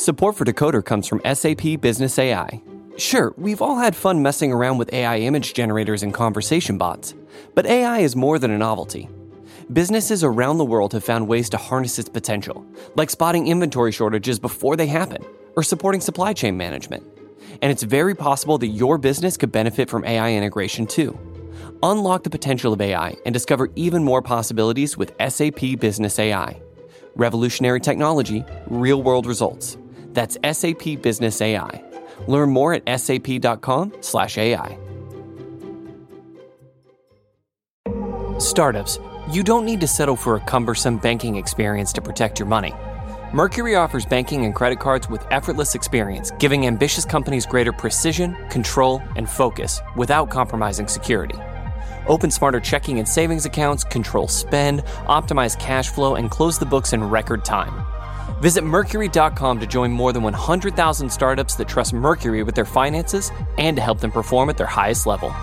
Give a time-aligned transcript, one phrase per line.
[0.00, 2.62] Support for Decoder comes from SAP Business AI.
[2.96, 7.12] Sure, we've all had fun messing around with AI image generators and conversation bots,
[7.54, 9.10] but AI is more than a novelty.
[9.70, 12.64] Businesses around the world have found ways to harness its potential,
[12.96, 15.22] like spotting inventory shortages before they happen
[15.54, 17.06] or supporting supply chain management.
[17.60, 21.18] And it's very possible that your business could benefit from AI integration too.
[21.82, 26.58] Unlock the potential of AI and discover even more possibilities with SAP Business AI.
[27.16, 29.76] Revolutionary technology, real world results.
[30.12, 31.82] That's SAP Business AI.
[32.26, 34.78] Learn more at sap.com/ai.
[38.38, 38.98] Startups,
[39.30, 42.74] you don't need to settle for a cumbersome banking experience to protect your money.
[43.32, 49.00] Mercury offers banking and credit cards with effortless experience, giving ambitious companies greater precision, control,
[49.14, 51.36] and focus without compromising security.
[52.08, 56.92] Open smarter checking and savings accounts, control spend, optimize cash flow, and close the books
[56.92, 57.84] in record time.
[58.38, 63.76] Visit Mercury.com to join more than 100,000 startups that trust Mercury with their finances and
[63.76, 65.34] to help them perform at their highest level.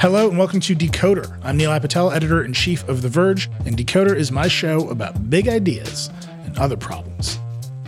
[0.00, 1.38] Hello and welcome to Decoder.
[1.44, 5.28] I'm Nilay Patel, editor in chief of The Verge, and Decoder is my show about
[5.28, 6.08] big ideas
[6.44, 7.38] and other problems.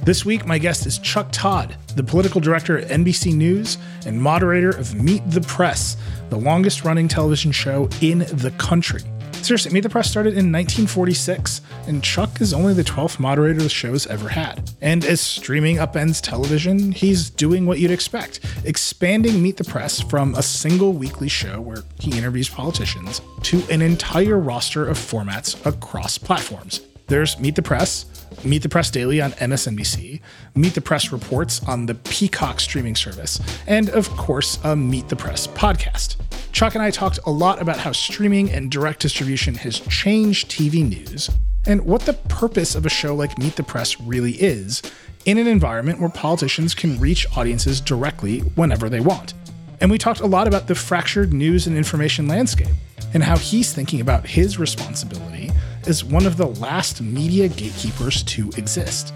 [0.02, 4.68] This week, my guest is Chuck Todd, the political director at NBC News and moderator
[4.68, 5.96] of Meet the Press,
[6.32, 9.02] the longest running television show in the country.
[9.42, 13.68] Seriously, Meet the Press started in 1946, and Chuck is only the 12th moderator the
[13.68, 14.70] show's ever had.
[14.80, 20.34] And as streaming upends television, he's doing what you'd expect expanding Meet the Press from
[20.36, 26.16] a single weekly show where he interviews politicians to an entire roster of formats across
[26.16, 26.80] platforms.
[27.08, 28.06] There's Meet the Press,
[28.44, 30.20] Meet the Press Daily on MSNBC,
[30.54, 35.16] Meet the Press Reports on the Peacock streaming service, and of course, a Meet the
[35.16, 36.16] Press podcast.
[36.52, 40.86] Chuck and I talked a lot about how streaming and direct distribution has changed TV
[40.88, 41.30] news
[41.66, 44.82] and what the purpose of a show like Meet the Press really is
[45.24, 49.34] in an environment where politicians can reach audiences directly whenever they want.
[49.80, 52.68] And we talked a lot about the fractured news and information landscape
[53.14, 55.50] and how he's thinking about his responsibility
[55.86, 59.12] as one of the last media gatekeepers to exist.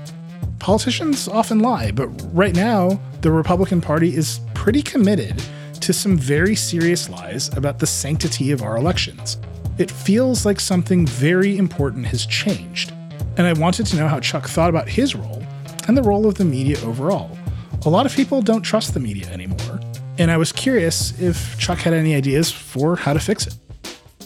[0.58, 5.42] Politicians often lie, but right now, the Republican Party is pretty committed
[5.80, 9.38] to some very serious lies about the sanctity of our elections.
[9.78, 12.92] It feels like something very important has changed,
[13.36, 15.42] and I wanted to know how Chuck thought about his role
[15.86, 17.36] and the role of the media overall.
[17.84, 19.80] A lot of people don't trust the media anymore,
[20.18, 23.54] and I was curious if Chuck had any ideas for how to fix it.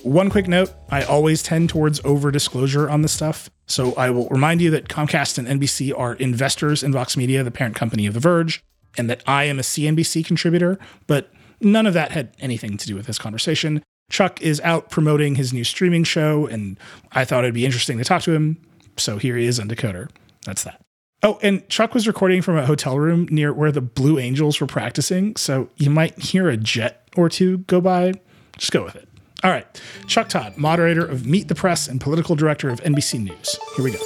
[0.03, 3.50] One quick note I always tend towards over disclosure on this stuff.
[3.66, 7.50] So I will remind you that Comcast and NBC are investors in Vox Media, the
[7.50, 8.65] parent company of The Verge,
[8.97, 12.94] and that I am a CNBC contributor, but none of that had anything to do
[12.94, 13.83] with this conversation.
[14.10, 16.78] Chuck is out promoting his new streaming show, and
[17.12, 18.60] I thought it'd be interesting to talk to him.
[18.97, 20.10] So here he is on Decoder.
[20.44, 20.81] That's that.
[21.22, 24.66] Oh, and Chuck was recording from a hotel room near where the Blue Angels were
[24.66, 25.37] practicing.
[25.37, 28.15] So you might hear a jet or two go by.
[28.56, 29.09] Just go with it.
[29.43, 29.67] All right.
[30.06, 33.59] Chuck Todd, moderator of Meet the Press and political director of NBC News.
[33.77, 33.99] Here we go.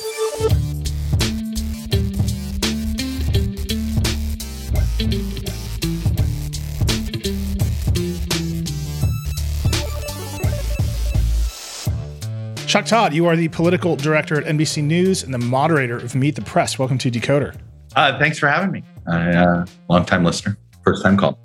[12.67, 16.35] Chuck Todd, you are the political director at NBC News and the moderator of Meet
[16.35, 16.79] the Press.
[16.79, 17.57] Welcome to Decoder.
[17.95, 18.83] Uh, thanks for having me.
[19.07, 21.39] I, uh, long time listener, first time call.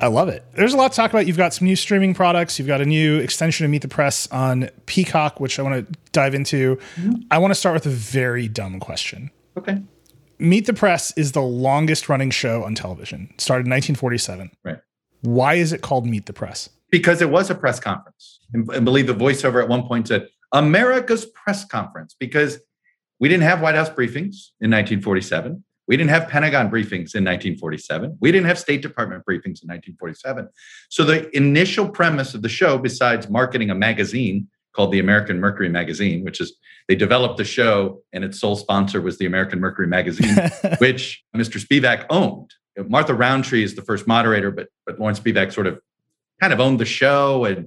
[0.00, 0.44] I love it.
[0.54, 1.26] There's a lot to talk about.
[1.26, 2.58] You've got some new streaming products.
[2.58, 5.98] You've got a new extension of Meet the Press on Peacock, which I want to
[6.12, 6.76] dive into.
[6.96, 7.12] Mm-hmm.
[7.30, 9.30] I want to start with a very dumb question.
[9.56, 9.80] Okay.
[10.38, 13.28] Meet the Press is the longest running show on television.
[13.34, 14.50] It started in 1947.
[14.64, 14.78] Right.
[15.22, 16.70] Why is it called Meet the Press?
[16.90, 18.40] Because it was a press conference.
[18.52, 22.58] And, and believe the voiceover at one point said, America's press conference, because
[23.20, 25.62] we didn't have White House briefings in 1947.
[25.88, 28.18] We didn't have Pentagon briefings in 1947.
[28.20, 30.48] We didn't have State Department briefings in 1947.
[30.90, 35.70] So the initial premise of the show, besides marketing a magazine called the American Mercury
[35.70, 36.56] Magazine, which is
[36.86, 40.36] they developed the show and its sole sponsor was the American Mercury Magazine,
[40.78, 41.58] which Mr.
[41.58, 42.54] Spivak owned.
[42.86, 45.80] Martha Rountree is the first moderator, but but Lawrence Spivak sort of
[46.40, 47.66] kind of owned the show and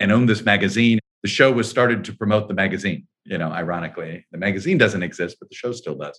[0.00, 3.06] and owned this magazine the show was started to promote the magazine.
[3.24, 6.18] You know, ironically, the magazine doesn't exist, but the show still does.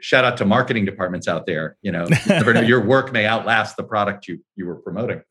[0.00, 1.76] Shout out to marketing departments out there.
[1.82, 2.06] You know,
[2.64, 5.22] your work may outlast the product you you were promoting.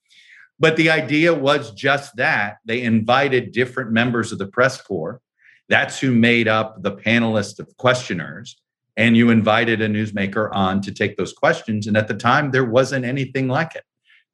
[0.60, 5.22] But the idea was just that they invited different members of the press corps.
[5.70, 8.60] That's who made up the panelist of questioners.
[8.98, 11.88] And you invited a newsmaker on to take those questions.
[11.88, 13.84] And at the time, there wasn't anything like it.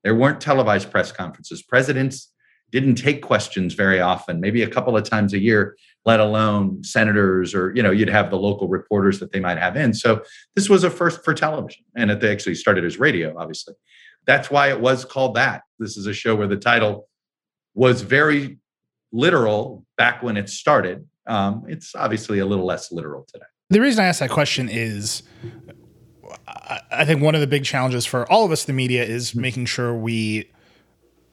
[0.04, 1.62] There weren't televised press conferences.
[1.62, 2.32] Presidents
[2.72, 7.56] didn't take questions very often, maybe a couple of times a year, let alone senators
[7.56, 9.94] or, you know, you'd have the local reporters that they might have in.
[9.94, 10.22] So
[10.56, 11.84] this was a first for television.
[11.96, 13.74] And it actually started as radio, obviously.
[14.26, 15.64] That's why it was called that.
[15.80, 17.08] This is a show where the title
[17.74, 18.60] was very
[19.12, 21.08] literal back when it started.
[21.28, 23.46] Um, it's obviously a little less literal today.
[23.72, 25.24] The reason I ask that question is
[26.92, 29.32] I think one of the big challenges for all of us in the media is
[29.32, 29.42] mm-hmm.
[29.42, 30.52] making sure we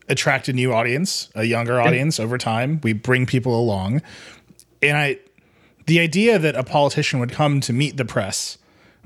[0.09, 2.81] attract a new audience, a younger audience over time.
[2.83, 4.03] We bring people along.
[4.83, 5.19] And I
[5.87, 8.59] the idea that a politician would come to meet the press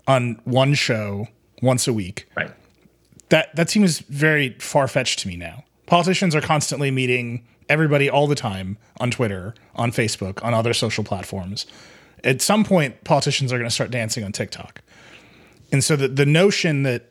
[0.07, 1.29] on one show
[1.63, 2.29] once a week.
[2.37, 2.51] Right.
[3.29, 5.65] That that seems very far-fetched to me now.
[5.87, 11.05] Politicians are constantly meeting everybody all the time on Twitter, on Facebook, on other social
[11.05, 11.67] platforms.
[12.25, 14.83] At some point politicians are going to start dancing on TikTok.
[15.73, 17.11] And so the, the notion that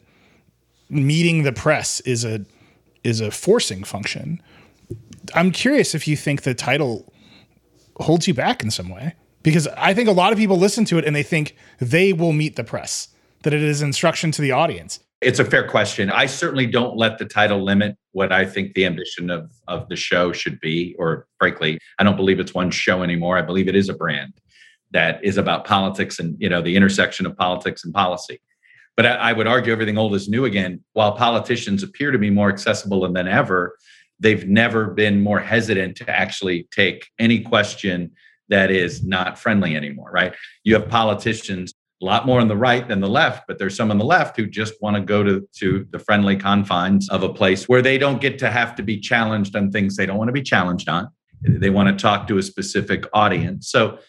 [0.90, 2.46] meeting the press is a
[3.04, 4.42] is a forcing function.
[5.34, 7.12] I'm curious if you think the title
[7.98, 10.98] holds you back in some way because I think a lot of people listen to
[10.98, 13.10] it and they think they will meet the press,
[13.44, 15.00] that it is instruction to the audience.
[15.22, 16.10] It's a fair question.
[16.10, 19.96] I certainly don't let the title limit what I think the ambition of, of the
[19.96, 23.38] show should be, or frankly, I don't believe it's one show anymore.
[23.38, 24.34] I believe it is a brand
[24.92, 28.40] that is about politics and you know the intersection of politics and policy.
[28.96, 30.84] But I, I would argue everything old is new again.
[30.94, 33.78] While politicians appear to be more accessible than ever,
[34.26, 38.12] they've never been more hesitant to actually take any question
[38.50, 40.34] that is not friendly anymore, right?
[40.64, 43.92] You have politicians a lot more on the right than the left, but there's some
[43.92, 47.30] on the left who just want to go to, to the friendly confines of a
[47.30, 50.28] place where they don't get to have to be challenged on things they don't want
[50.28, 51.08] to be challenged on.
[51.42, 53.70] They want to talk to a specific audience.
[53.70, 54.00] So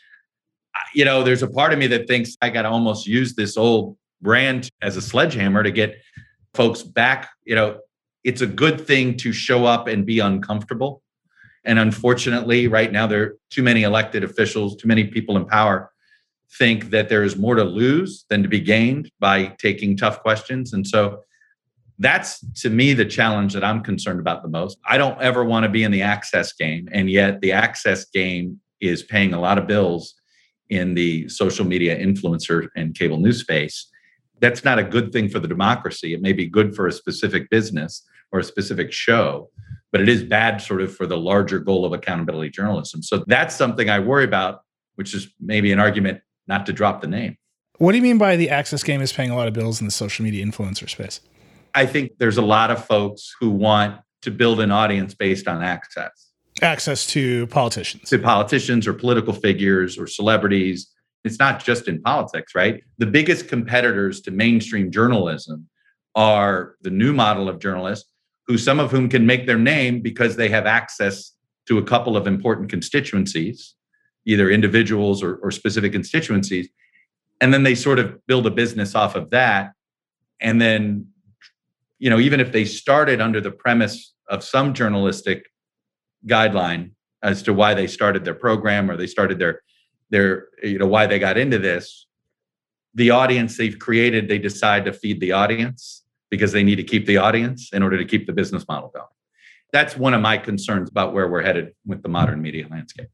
[0.95, 3.57] you know, there's a part of me that thinks I got to almost use this
[3.57, 5.97] old brand as a sledgehammer to get
[6.55, 7.31] folks back.
[7.45, 7.79] You know,
[8.27, 11.01] it's a good thing to show up and be uncomfortable.
[11.65, 15.93] And unfortunately, right now, there are too many elected officials, too many people in power
[16.59, 20.73] think that there is more to lose than to be gained by taking tough questions.
[20.73, 21.21] And so
[22.01, 24.77] that's to me the challenge that I'm concerned about the most.
[24.89, 26.89] I don't ever want to be in the access game.
[26.91, 30.15] And yet the access game is paying a lot of bills
[30.69, 33.89] in the social media influencer and cable news space.
[34.41, 36.13] That's not a good thing for the democracy.
[36.13, 38.03] It may be good for a specific business
[38.37, 39.51] or a specific show,
[39.93, 43.03] but it is bad sort of for the larger goal of accountability journalism.
[43.03, 44.61] So that's something I worry about,
[44.97, 47.37] which is maybe an argument not to drop the name.
[47.79, 49.87] What do you mean by the access game is paying a lot of bills in
[49.87, 51.21] the social media influencer space?
[51.75, 55.63] I think there's a lot of folks who want to build an audience based on
[55.63, 56.31] access
[56.63, 60.91] access to politicians to politicians or political figures or celebrities
[61.23, 65.69] it's not just in politics right the biggest competitors to mainstream journalism
[66.15, 68.11] are the new model of journalists
[68.47, 71.33] who some of whom can make their name because they have access
[71.67, 73.75] to a couple of important constituencies
[74.29, 76.69] either individuals or, or specific constituencies.
[77.41, 79.73] And then they sort of build a business off of that.
[80.41, 81.07] And then
[81.99, 85.47] you know even if they started under the premise of some journalistic
[86.27, 86.91] guideline
[87.23, 89.61] as to why they started their program or they started their
[90.11, 92.07] their you know why they got into this
[92.95, 97.07] the audience they've created they decide to feed the audience because they need to keep
[97.07, 99.07] the audience in order to keep the business model going
[99.73, 103.09] that's one of my concerns about where we're headed with the modern media landscape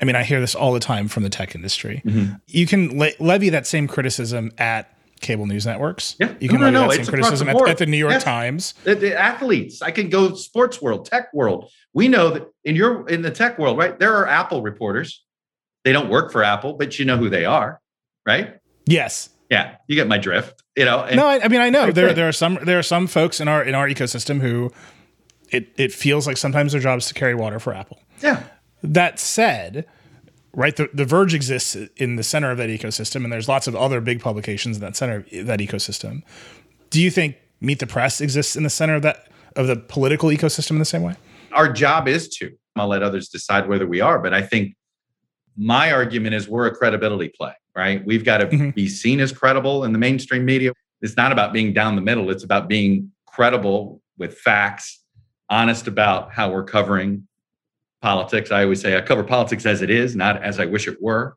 [0.00, 2.34] i mean i hear this all the time from the tech industry mm-hmm.
[2.46, 6.16] you can le- levy that same criticism at cable news networks.
[6.18, 6.90] Yeah, you can no, no, no.
[6.90, 8.24] It's criticism at, at, the New York yes.
[8.24, 8.74] Times.
[8.84, 9.82] The, the, athletes.
[9.82, 11.70] I can go sports world, tech world.
[11.92, 13.98] We know that in your in the tech world, right?
[13.98, 15.24] There are Apple reporters.
[15.84, 17.80] They don't work for Apple, but you know who they are,
[18.26, 18.58] right?
[18.86, 19.30] Yes.
[19.50, 20.62] Yeah, you get my drift.
[20.76, 21.08] You know.
[21.14, 23.48] no, I, I, mean I know there there are some there are some folks in
[23.48, 24.70] our in our ecosystem who
[25.50, 28.00] it it feels like sometimes their job is to carry water for Apple.
[28.22, 28.42] Yeah.
[28.82, 29.86] That said,
[30.52, 30.76] right?
[30.76, 34.00] The, the Verge exists in the center of that ecosystem, and there's lots of other
[34.00, 36.22] big publications in that center of that ecosystem.
[36.90, 40.28] Do you think Meet the Press exists in the center of that of the political
[40.28, 41.14] ecosystem in the same way?
[41.52, 42.52] Our job is to.
[42.76, 44.76] I'll let others decide whether we are, but I think
[45.56, 48.04] my argument is we're a credibility play, right?
[48.04, 48.70] We've got to mm-hmm.
[48.70, 50.72] be seen as credible in the mainstream media.
[51.00, 55.04] It's not about being down the middle, it's about being credible with facts,
[55.48, 57.28] honest about how we're covering
[58.02, 58.50] politics.
[58.50, 61.36] I always say I cover politics as it is, not as I wish it were.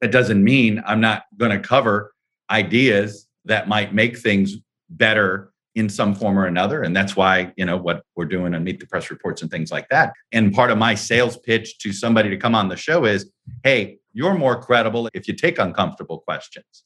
[0.00, 2.12] That doesn't mean I'm not going to cover
[2.48, 4.54] ideas that might make things
[4.88, 6.82] better in some form or another.
[6.82, 9.72] And that's why, you know, what we're doing on Meet the Press reports and things
[9.72, 10.12] like that.
[10.30, 13.30] And part of my sales pitch to somebody to come on the show is,
[13.64, 16.84] hey, you're more credible if you take uncomfortable questions.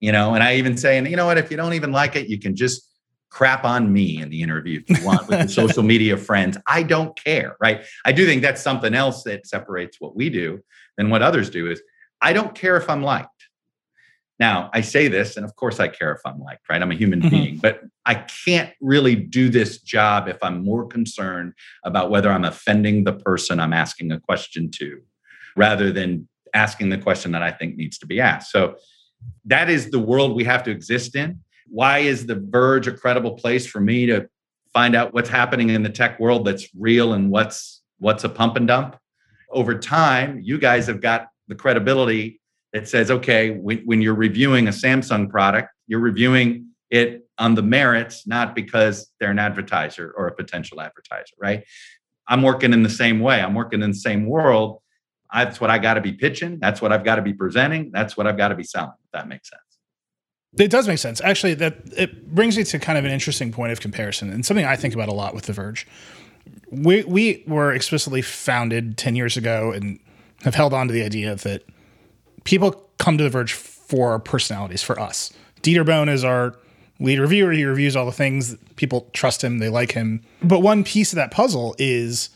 [0.00, 2.16] You know, and I even say, and you know what, if you don't even like
[2.16, 2.88] it, you can just
[3.30, 6.58] crap on me in the interview if you want with the social media friends.
[6.66, 7.82] I don't care, right?
[8.04, 10.60] I do think that's something else that separates what we do
[10.98, 11.80] than what others do is
[12.20, 13.28] I don't care if I'm liked.
[14.38, 16.82] Now, I say this, and of course I care if I'm liked, right?
[16.82, 17.30] I'm a human mm-hmm.
[17.30, 18.14] being, but I
[18.44, 21.54] can't really do this job if I'm more concerned
[21.84, 25.00] about whether I'm offending the person I'm asking a question to
[25.56, 28.50] rather than asking the question that I think needs to be asked.
[28.50, 28.76] So
[29.44, 31.40] that is the world we have to exist in.
[31.68, 34.28] Why is the verge a credible place for me to
[34.72, 38.56] find out what's happening in the tech world that's real and what's what's a pump
[38.56, 38.96] and dump?
[39.50, 42.40] Over time you guys have got the credibility
[42.72, 47.62] that says okay when, when you're reviewing a samsung product you're reviewing it on the
[47.62, 51.64] merits not because they're an advertiser or a potential advertiser right?
[52.28, 53.40] I'm working in the same way.
[53.40, 54.81] I'm working in the same world
[55.32, 58.16] that's what i got to be pitching that's what i've got to be presenting that's
[58.16, 59.72] what i've got to be selling if that makes sense
[60.58, 61.20] it does make sense.
[61.22, 64.66] Actually, that it brings me to kind of an interesting point of comparison and something
[64.66, 65.86] I think about a lot with The Verge.
[66.70, 69.98] We we were explicitly founded 10 years ago and
[70.42, 71.62] have held on to the idea that
[72.44, 75.32] people come to The Verge for our personalities, for us.
[75.62, 76.56] Dieter Bohn is our
[77.00, 77.52] lead reviewer.
[77.52, 78.56] He reviews all the things.
[78.76, 80.22] People trust him, they like him.
[80.42, 82.30] But one piece of that puzzle is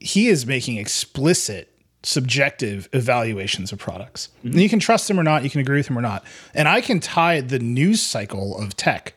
[0.00, 1.73] he is making explicit
[2.04, 4.28] subjective evaluations of products.
[4.44, 4.58] Mm-hmm.
[4.58, 6.24] You can trust them or not, you can agree with them or not.
[6.54, 9.14] And I can tie the news cycle of tech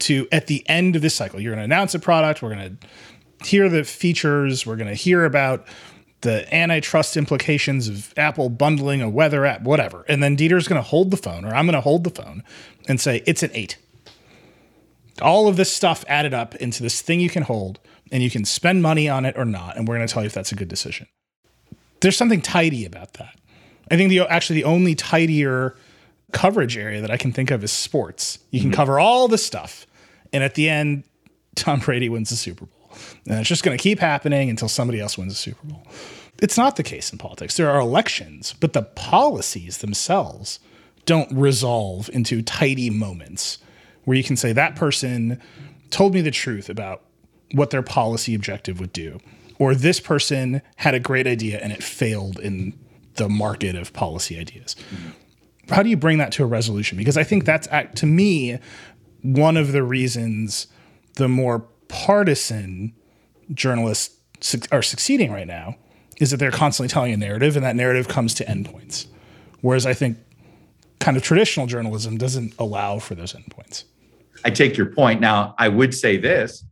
[0.00, 2.78] to at the end of this cycle, you're going to announce a product, we're going
[2.78, 5.66] to hear the features, we're going to hear about
[6.22, 10.04] the antitrust implications of Apple bundling a weather app, whatever.
[10.08, 12.44] And then Dieter's going to hold the phone, or I'm going to hold the phone
[12.88, 13.76] and say, it's an eight.
[15.20, 17.80] All of this stuff added up into this thing you can hold,
[18.12, 19.76] and you can spend money on it or not.
[19.76, 21.08] And we're going to tell you if that's a good decision
[22.02, 23.38] there's something tidy about that.
[23.90, 25.76] I think the actually the only tidier
[26.32, 28.38] coverage area that I can think of is sports.
[28.50, 28.76] You can mm-hmm.
[28.76, 29.86] cover all the stuff,
[30.32, 31.04] and at the end,
[31.56, 32.90] Tom Brady wins the Super Bowl,
[33.26, 35.86] and it's just going to keep happening until somebody else wins the Super Bowl.
[36.40, 37.56] It's not the case in politics.
[37.56, 40.58] There are elections, but the policies themselves
[41.04, 43.58] don't resolve into tidy moments
[44.04, 45.40] where you can say that person
[45.90, 47.02] told me the truth about
[47.52, 49.20] what their policy objective would do
[49.62, 52.76] or this person had a great idea and it failed in
[53.14, 54.74] the market of policy ideas.
[54.92, 55.72] Mm-hmm.
[55.72, 56.98] How do you bring that to a resolution?
[56.98, 58.58] Because I think that's to me
[59.22, 60.66] one of the reasons
[61.14, 62.92] the more partisan
[63.54, 64.16] journalists
[64.72, 65.76] are succeeding right now
[66.18, 69.06] is that they're constantly telling a narrative and that narrative comes to endpoints.
[69.60, 70.18] Whereas I think
[70.98, 73.84] kind of traditional journalism doesn't allow for those endpoints.
[74.44, 75.20] I take your point.
[75.20, 76.64] Now, I would say this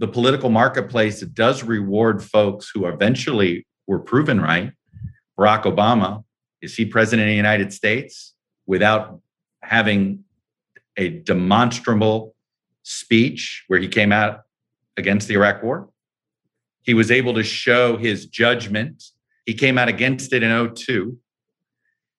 [0.00, 4.72] the political marketplace does reward folks who eventually were proven right.
[5.38, 6.24] Barack Obama,
[6.62, 8.34] is he president of the United States
[8.66, 9.20] without
[9.62, 10.24] having
[10.96, 12.34] a demonstrable
[12.82, 14.40] speech where he came out
[14.96, 15.90] against the Iraq war?
[16.80, 19.04] He was able to show his judgment.
[19.44, 21.18] He came out against it in 02.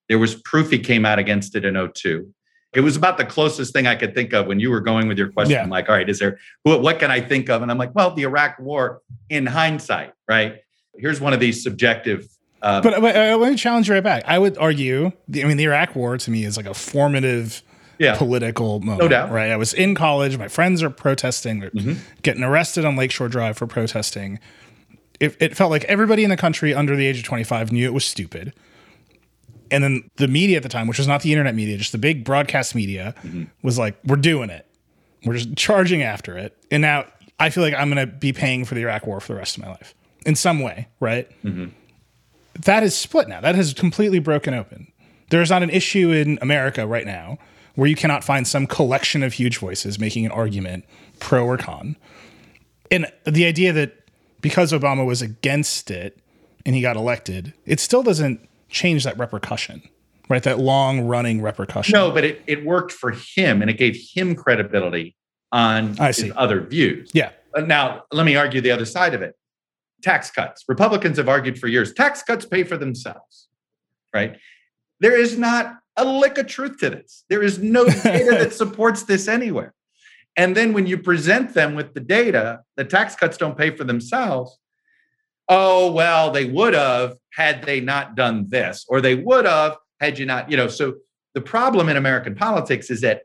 [0.07, 2.31] There was proof he came out against it in 02
[2.73, 5.17] it was about the closest thing I could think of when you were going with
[5.17, 5.55] your question.
[5.55, 5.65] Yeah.
[5.65, 7.61] Like, all right, is there what, what can I think of?
[7.61, 10.61] And I'm like, well, the Iraq War in hindsight, right?
[10.95, 12.27] Here's one of these subjective.
[12.61, 14.23] Uh, but, but uh, let me challenge you right back.
[14.25, 17.61] I would argue, I mean, the Iraq War to me is like a formative
[17.97, 18.15] yeah.
[18.17, 18.99] political moment.
[18.99, 19.31] No doubt.
[19.31, 19.51] Right.
[19.51, 20.37] I was in college.
[20.37, 21.93] My friends are protesting, mm-hmm.
[22.21, 24.39] getting arrested on Lakeshore Drive for protesting.
[25.19, 27.93] It, it felt like everybody in the country under the age of 25 knew it
[27.93, 28.53] was stupid
[29.71, 31.97] and then the media at the time, which was not the internet media, just the
[31.97, 33.45] big broadcast media, mm-hmm.
[33.63, 34.67] was like, "We're doing it.
[35.25, 37.05] We're just charging after it." And now
[37.39, 39.57] I feel like I'm going to be paying for the Iraq War for the rest
[39.57, 41.29] of my life in some way, right?
[41.43, 41.67] Mm-hmm.
[42.61, 43.41] That is split now.
[43.41, 44.91] That has completely broken open.
[45.29, 47.39] There's not an issue in America right now
[47.75, 50.85] where you cannot find some collection of huge voices making an argument
[51.19, 51.95] pro or con.
[52.91, 53.97] And the idea that
[54.41, 56.19] because Obama was against it
[56.65, 59.83] and he got elected, it still doesn't change that repercussion,
[60.29, 60.41] right?
[60.41, 61.93] That long running repercussion.
[61.93, 65.15] No, but it, it worked for him and it gave him credibility
[65.51, 66.31] on I see.
[66.31, 67.11] other views.
[67.13, 67.31] Yeah.
[67.55, 69.35] Uh, now, let me argue the other side of it.
[70.01, 70.63] Tax cuts.
[70.67, 73.49] Republicans have argued for years tax cuts pay for themselves,
[74.13, 74.37] right?
[74.99, 77.25] There is not a lick of truth to this.
[77.29, 79.73] There is no data that supports this anywhere.
[80.37, 83.83] And then when you present them with the data, the tax cuts don't pay for
[83.83, 84.57] themselves
[85.51, 90.17] oh, well, they would have had they not done this, or they would have had
[90.17, 90.69] you not, you know.
[90.69, 90.95] So
[91.35, 93.23] the problem in American politics is that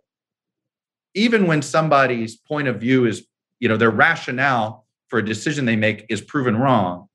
[1.14, 3.26] even when somebody's point of view is,
[3.60, 7.08] you know, their rationale for a decision they make is proven wrong,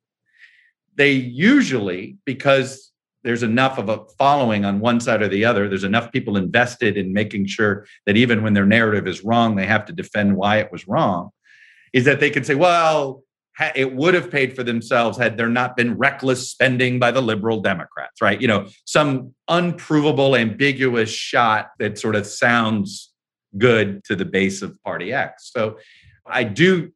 [0.96, 2.92] they usually, because
[3.24, 5.68] there's enough of a following on one side or the other.
[5.68, 9.68] There's enough people invested in making sure that even when their narrative is wrong, they
[9.68, 11.30] have to defend why it was wrong.
[11.94, 13.24] Is that they can say, well,
[13.76, 17.62] it would have paid for themselves had there not been reckless spending by the liberal
[17.62, 18.42] Democrats, right?
[18.42, 23.14] You know, some unprovable, ambiguous shot that sort of sounds
[23.58, 25.52] good to the base of Party X.
[25.54, 25.78] So
[26.26, 26.92] I do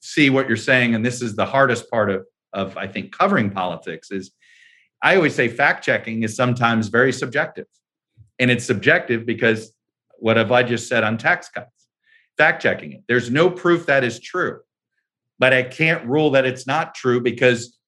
[0.00, 3.50] see what you're saying, and this is the hardest part of, of I think covering
[3.50, 4.32] politics is
[5.02, 7.66] I always say fact checking is sometimes very subjective.
[8.38, 9.72] And it's subjective because
[10.18, 11.88] what have I just said on tax cuts?
[12.38, 13.02] Fact checking it.
[13.06, 14.60] There's no proof that is true
[15.38, 17.78] but I can't rule that it's not true because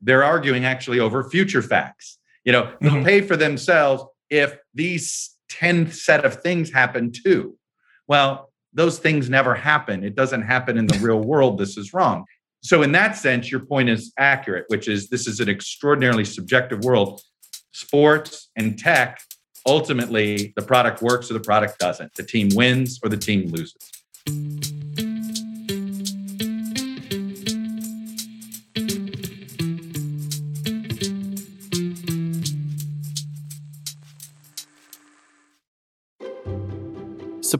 [0.00, 2.18] they're arguing actually over future facts.
[2.44, 3.04] You know, they'll mm-hmm.
[3.04, 7.56] pay for themselves if these 10 set of things happen too.
[8.06, 10.04] Well, those things never happen.
[10.04, 11.58] It doesn't happen in the real world.
[11.58, 12.24] This is wrong.
[12.62, 16.82] So, in that sense, your point is accurate, which is this is an extraordinarily subjective
[16.82, 17.20] world.
[17.72, 19.20] Sports and tech,
[19.66, 22.14] ultimately, the product works or the product doesn't.
[22.14, 23.76] The team wins or the team loses.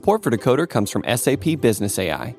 [0.05, 2.35] Support for Decoder comes from SAP Business AI.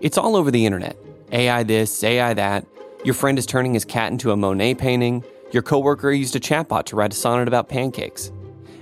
[0.00, 0.96] It's all over the internet.
[1.30, 2.66] AI this, AI that.
[3.04, 5.22] Your friend is turning his cat into a Monet painting.
[5.52, 8.32] Your coworker used a chatbot to write a sonnet about pancakes.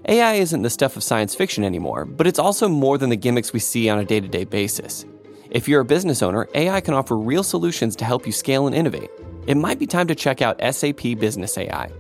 [0.09, 3.53] AI isn't the stuff of science fiction anymore, but it's also more than the gimmicks
[3.53, 5.05] we see on a day to day basis.
[5.51, 8.75] If you're a business owner, AI can offer real solutions to help you scale and
[8.75, 9.11] innovate.
[9.47, 11.93] It might be time to check out SAP Business AI.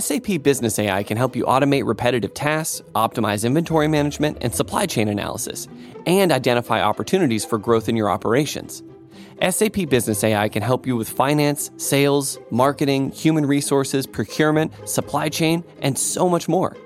[0.00, 5.06] SAP Business AI can help you automate repetitive tasks, optimize inventory management and supply chain
[5.06, 5.68] analysis,
[6.04, 8.82] and identify opportunities for growth in your operations.
[9.48, 15.62] SAP Business AI can help you with finance, sales, marketing, human resources, procurement, supply chain,
[15.80, 16.76] and so much more.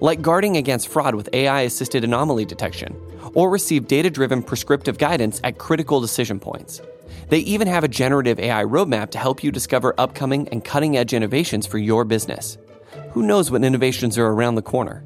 [0.00, 2.94] Like guarding against fraud with AI assisted anomaly detection,
[3.32, 6.82] or receive data driven prescriptive guidance at critical decision points.
[7.30, 11.14] They even have a generative AI roadmap to help you discover upcoming and cutting edge
[11.14, 12.58] innovations for your business.
[13.12, 15.04] Who knows what innovations are around the corner?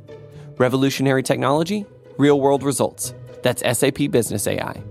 [0.57, 1.85] Revolutionary technology,
[2.17, 3.13] real world results.
[3.43, 4.83] That's SAP Business AI.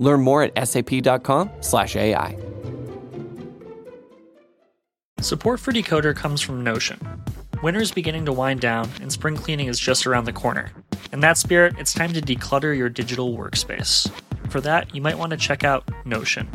[0.00, 2.36] Learn more at sap.com/ai.
[5.20, 7.00] Support for Decoder comes from Notion.
[7.62, 10.72] Winter is beginning to wind down, and spring cleaning is just around the corner.
[11.12, 14.10] In that spirit, it's time to declutter your digital workspace.
[14.50, 16.48] For that, you might want to check out Notion.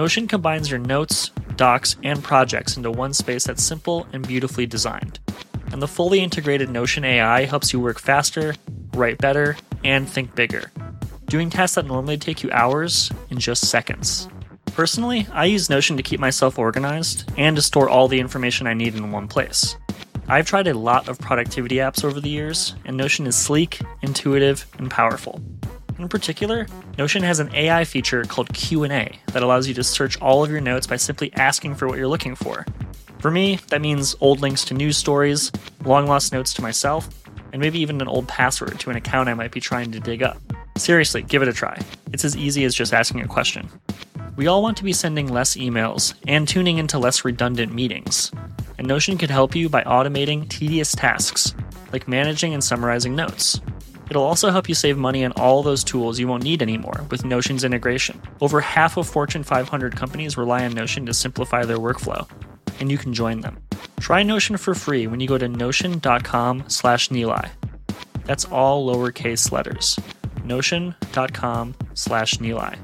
[0.00, 5.18] Notion combines your notes, docs, and projects into one space that's simple and beautifully designed.
[5.72, 8.54] And the fully integrated Notion AI helps you work faster,
[8.94, 10.72] write better, and think bigger,
[11.26, 14.26] doing tasks that normally take you hours in just seconds.
[14.72, 18.72] Personally, I use Notion to keep myself organized and to store all the information I
[18.72, 19.76] need in one place.
[20.28, 24.64] I've tried a lot of productivity apps over the years, and Notion is sleek, intuitive,
[24.78, 25.42] and powerful.
[26.00, 30.42] In particular, Notion has an AI feature called Q&A that allows you to search all
[30.42, 32.64] of your notes by simply asking for what you're looking for.
[33.18, 35.52] For me, that means old links to news stories,
[35.84, 37.10] long lost notes to myself,
[37.52, 40.22] and maybe even an old password to an account I might be trying to dig
[40.22, 40.40] up.
[40.78, 41.78] Seriously, give it a try.
[42.14, 43.68] It's as easy as just asking a question.
[44.36, 48.32] We all want to be sending less emails and tuning into less redundant meetings.
[48.78, 51.54] And Notion could help you by automating tedious tasks,
[51.92, 53.60] like managing and summarizing notes.
[54.10, 57.24] It'll also help you save money on all those tools you won't need anymore with
[57.24, 58.20] Notion's integration.
[58.40, 62.28] Over half of Fortune 500 companies rely on Notion to simplify their workflow,
[62.80, 63.58] and you can join them.
[64.00, 67.50] Try Notion for free when you go to notion.com/nilay.
[68.24, 69.96] That's all lowercase letters.
[70.44, 72.78] notion.com/nilay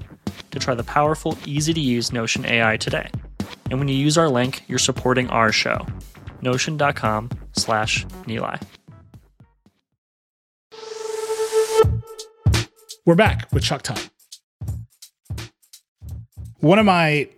[0.52, 3.10] to try the powerful, easy-to-use Notion AI today.
[3.68, 5.84] And when you use our link, you're supporting our show.
[6.40, 8.60] notion.com/nilay.
[13.06, 14.00] We're back with Chuck Todd.
[16.58, 17.28] One of my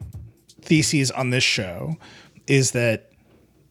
[0.63, 1.97] theses on this show
[2.47, 3.13] is that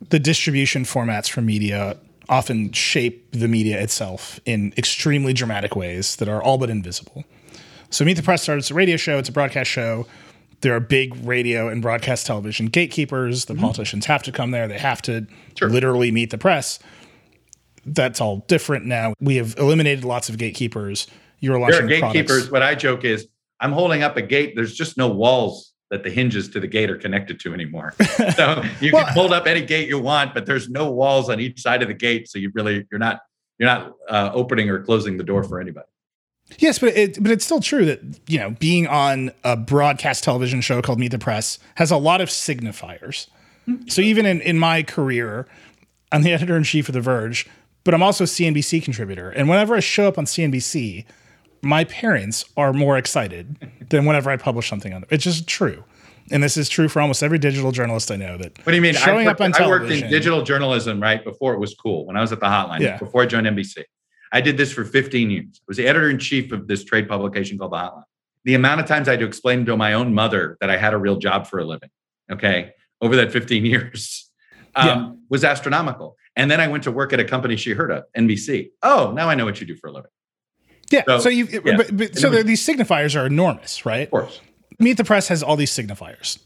[0.10, 1.98] the distribution formats for media
[2.30, 7.24] often shape the media itself in extremely dramatic ways that are all but invisible.
[7.90, 10.06] So, Meet the Press started as a radio show, it's a broadcast show.
[10.62, 13.46] There are big radio and broadcast television gatekeepers.
[13.46, 13.62] The mm-hmm.
[13.62, 15.26] politicians have to come there, they have to
[15.58, 15.68] sure.
[15.68, 16.78] literally meet the press.
[17.88, 19.16] That's all different now.
[19.20, 21.08] We have eliminated lots of gatekeepers
[21.40, 22.48] you're launching there are gatekeepers.
[22.48, 22.52] Products.
[22.52, 23.28] What I joke is,
[23.60, 24.56] I'm holding up a gate.
[24.56, 27.94] There's just no walls that the hinges to the gate are connected to anymore.
[28.36, 31.40] So you well, can hold up any gate you want, but there's no walls on
[31.40, 32.30] each side of the gate.
[32.30, 33.22] So you really you're not
[33.58, 35.88] you're not uh, opening or closing the door for anybody.
[36.60, 40.62] Yes, but it, but it's still true that you know being on a broadcast television
[40.62, 43.28] show called Meet the Press has a lot of signifiers.
[43.68, 43.88] Mm-hmm.
[43.88, 45.48] So even in in my career,
[46.12, 47.48] I'm the editor in chief of The Verge,
[47.84, 49.30] but I'm also a CNBC contributor.
[49.30, 51.06] And whenever I show up on CNBC,
[51.62, 53.58] my parents are more excited
[53.90, 55.10] than whenever I publish something on it.
[55.12, 55.84] It's just true.
[56.30, 58.38] And this is true for almost every digital journalist I know.
[58.38, 58.94] That what do you mean?
[58.96, 59.92] Showing I worked, up on television.
[59.92, 62.06] I worked in digital journalism right before it was cool.
[62.06, 62.98] When I was at the Hotline, Yeah.
[62.98, 63.84] before I joined NBC,
[64.34, 65.46] I did this for 15 years.
[65.62, 68.04] I was the editor in chief of this trade publication called the Hotline.
[68.44, 70.94] The amount of times I had to explain to my own mother that I had
[70.94, 71.90] a real job for a living,
[72.32, 74.30] okay, over that 15 years,
[74.76, 75.12] um, Yeah.
[75.30, 76.18] was astronomical.
[76.36, 78.70] And then I went to work at a company she heard of, NBC.
[78.84, 80.12] Oh, now I know what you do for a living.
[80.92, 81.04] Yeah.
[81.08, 81.78] So, So, you, yeah.
[81.78, 84.04] but, but, so And it was- these signifiers are enormous, right?
[84.08, 84.42] Of course.
[84.80, 86.40] Meet the Press has all these signifiers.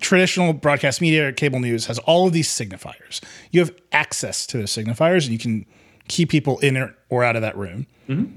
[0.00, 3.20] Traditional broadcast media, cable news has all of these signifiers.
[3.50, 5.66] You have access to those signifiers, and you can
[6.06, 7.86] keep people in or- or out of that room.
[8.08, 8.36] Mm-hmm.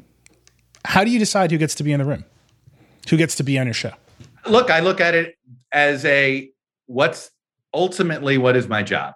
[0.85, 2.25] How do you decide who gets to be in the room?
[3.09, 3.91] Who gets to be on your show?
[4.47, 5.35] look, I look at it
[5.71, 6.49] as a
[6.87, 7.29] what's
[7.75, 9.13] ultimately what is my job.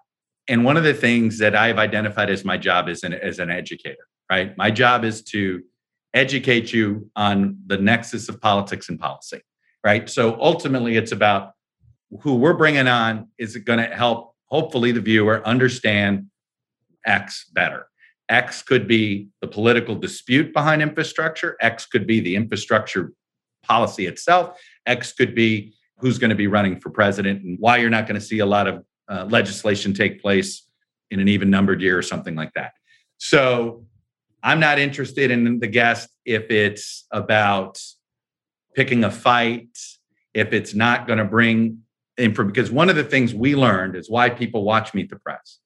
[0.47, 3.49] And one of the things that I've identified as my job is an, as an
[3.49, 4.55] educator, right?
[4.55, 5.63] My job is to
[6.15, 9.41] educate you on the nexus of politics and policy,
[9.83, 10.09] right?
[10.09, 11.51] So ultimately, it's about
[12.21, 16.27] who we're bringing on is it going to help, hopefully, the viewer understand
[17.05, 17.87] X better.
[18.29, 23.11] X could be the political dispute behind infrastructure, X could be the infrastructure
[23.61, 24.59] policy itself.
[24.85, 28.19] X could be who's going to be running for president and why you're not going
[28.19, 30.67] to see a lot of uh, legislation take place
[31.11, 32.73] in an even numbered year or something like that.
[33.17, 33.85] So
[34.45, 37.81] I'm not interested in the guest if it's about
[38.75, 39.77] picking a fight,
[40.33, 41.79] if it's not going to bring
[42.17, 45.59] info, because one of the things we learned is why people watch Meet the Press.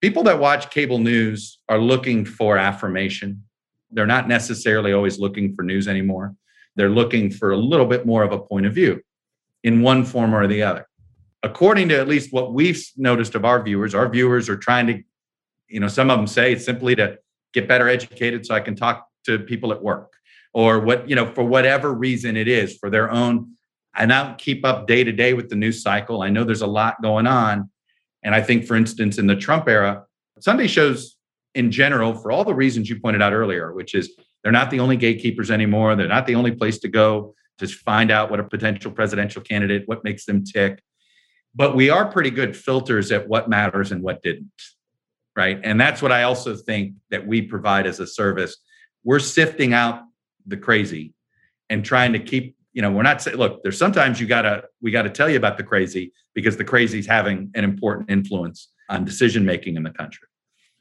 [0.00, 3.44] People that watch cable news are looking for affirmation.
[3.92, 6.34] They're not necessarily always looking for news anymore
[6.76, 9.00] they're looking for a little bit more of a point of view
[9.64, 10.86] in one form or the other.
[11.42, 15.02] According to at least what we've noticed of our viewers, our viewers are trying to,
[15.68, 17.18] you know, some of them say it's simply to
[17.52, 20.12] get better educated so I can talk to people at work
[20.52, 23.56] or what, you know, for whatever reason it is for their own.
[23.96, 26.22] And I now keep up day to day with the news cycle.
[26.22, 27.70] I know there's a lot going on.
[28.22, 30.04] And I think, for instance, in the Trump era,
[30.38, 31.16] Sunday shows
[31.54, 34.80] in general, for all the reasons you pointed out earlier, which is they're not the
[34.80, 35.96] only gatekeepers anymore.
[35.96, 39.82] They're not the only place to go to find out what a potential presidential candidate,
[39.86, 40.82] what makes them tick.
[41.54, 44.50] But we are pretty good filters at what matters and what didn't.
[45.36, 45.60] Right.
[45.62, 48.56] And that's what I also think that we provide as a service.
[49.04, 50.02] We're sifting out
[50.46, 51.14] the crazy
[51.70, 54.90] and trying to keep, you know, we're not saying, look, there's sometimes you gotta, we
[54.90, 59.04] gotta tell you about the crazy because the crazy is having an important influence on
[59.04, 60.26] decision making in the country.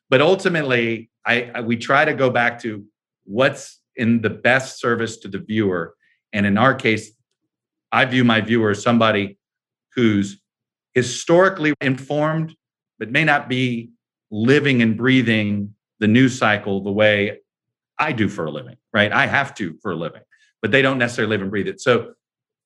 [0.09, 2.83] But ultimately, I, I we try to go back to
[3.25, 5.93] what's in the best service to the viewer.
[6.33, 7.11] And in our case,
[7.91, 9.37] I view my viewer as somebody
[9.95, 10.41] who's
[10.93, 12.55] historically informed,
[12.97, 13.91] but may not be
[14.31, 17.39] living and breathing the news cycle the way
[17.97, 19.11] I do for a living, right?
[19.11, 20.21] I have to for a living,
[20.61, 21.81] but they don't necessarily live and breathe it.
[21.81, 22.13] So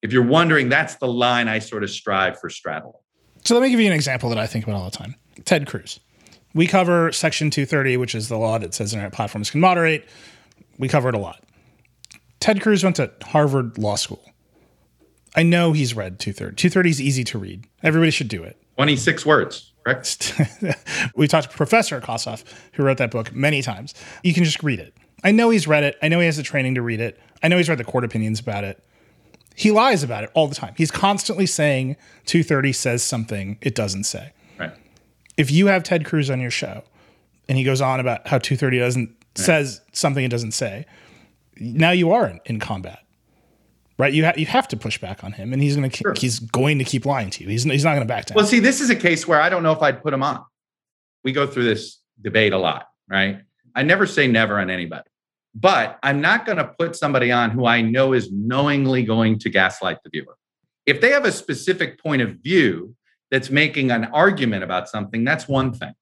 [0.02, 2.94] if you're wondering, that's the line I sort of strive for straddling.
[3.44, 5.16] So let me give you an example that I think about all the time.
[5.46, 6.00] Ted Cruz.
[6.54, 10.06] We cover Section 230, which is the law that says internet platforms can moderate.
[10.78, 11.44] We cover it a lot.
[12.40, 14.24] Ted Cruz went to Harvard Law School.
[15.36, 16.56] I know he's read 230.
[16.56, 17.68] 230 is easy to read.
[17.82, 18.62] Everybody should do it.
[18.76, 20.40] 26 words, correct?
[21.16, 23.94] we talked to Professor Kosseff, who wrote that book many times.
[24.24, 24.96] You can just read it.
[25.24, 25.98] I know he's read it.
[26.02, 27.20] I know he has the training to read it.
[27.42, 28.84] I know he's read the court opinions about it.
[29.56, 30.74] He lies about it all the time.
[30.78, 34.34] He's constantly saying 230 says something it doesn't say.
[34.58, 34.74] Right.
[35.38, 36.84] If you have Ted Cruz on your show
[37.48, 40.86] and he goes on about how 230 doesn't says something it doesn't say,
[41.60, 43.03] now you are in, in combat.
[43.98, 44.12] Right?
[44.14, 46.14] You, ha- you have to push back on him and he's going to Sure.
[46.18, 47.50] he's going to keep lying to you.
[47.50, 48.36] He's, he's not going to back down.
[48.36, 50.44] Well, see, this is a case where I don't know if I'd put him on.
[51.24, 53.42] We go through this debate a lot, right?
[53.76, 55.10] I never say never on anybody,
[55.56, 59.50] but I'm not going to put somebody on who I know is knowingly going to
[59.50, 60.36] gaslight the viewer.
[60.86, 62.96] If they have a specific point of view
[63.32, 65.94] that's making an argument about something, that's one thing.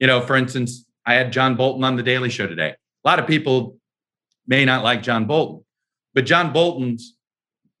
[0.00, 2.70] You know, for instance, I had John Bolton on the Daily Show today.
[3.04, 3.76] A lot of people
[4.46, 5.64] may not like John Bolton,
[6.14, 7.13] but John Bolton's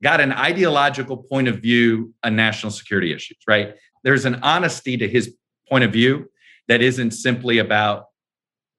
[0.04, 3.74] got an ideological point of view on national security issues, right?
[4.04, 5.34] There's an honesty to his
[5.68, 6.30] point of view
[6.68, 8.04] that isn't simply about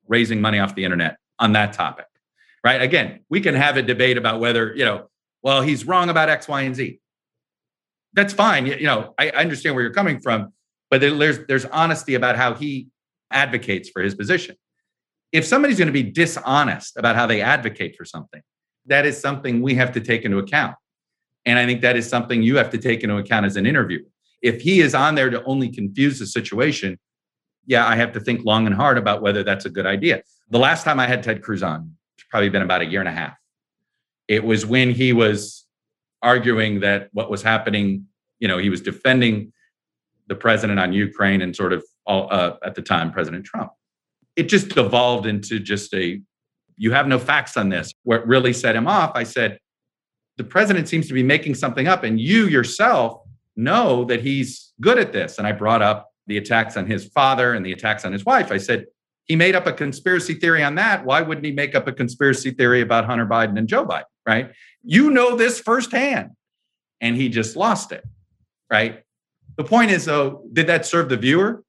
[0.07, 2.05] raising money off the internet on that topic,
[2.63, 2.81] right?
[2.81, 5.07] Again, we can have a debate about whether, you know,
[5.41, 6.99] well, he's wrong about X, Y, and Z.
[8.13, 8.67] That's fine.
[8.67, 10.53] You know, I I understand where you're coming from,
[10.89, 12.87] but there- there's there's honesty about how he
[13.31, 14.55] advocates for his position.
[15.31, 18.41] If somebody's going to be dishonest about how they advocate for something,
[18.85, 20.75] that is something we have to take into account.
[21.45, 24.05] And I think that is something you have to take into account as an interviewer.
[24.41, 26.99] If he is on there to only confuse the situation,
[27.65, 30.21] yeah, I have to think long and hard about whether that's a good idea.
[30.49, 33.09] The last time I had Ted Cruz on, it's probably been about a year and
[33.09, 33.37] a half.
[34.27, 35.65] It was when he was
[36.21, 38.07] arguing that what was happening,
[38.39, 39.51] you know, he was defending
[40.27, 43.71] the president on Ukraine and sort of all, uh, at the time President Trump.
[44.35, 46.21] It just evolved into just a
[46.77, 47.93] you have no facts on this.
[48.03, 49.59] What really set him off, I said,
[50.37, 53.21] the president seems to be making something up, and you yourself
[53.55, 55.37] know that he's good at this.
[55.37, 58.51] And I brought up the attacks on his father and the attacks on his wife.
[58.51, 58.85] I said,
[59.25, 61.05] he made up a conspiracy theory on that.
[61.05, 64.03] Why wouldn't he make up a conspiracy theory about Hunter Biden and Joe Biden?
[64.25, 64.51] Right?
[64.83, 66.31] You know this firsthand.
[67.01, 68.03] And he just lost it.
[68.69, 69.03] Right?
[69.57, 71.63] The point is, though, did that serve the viewer?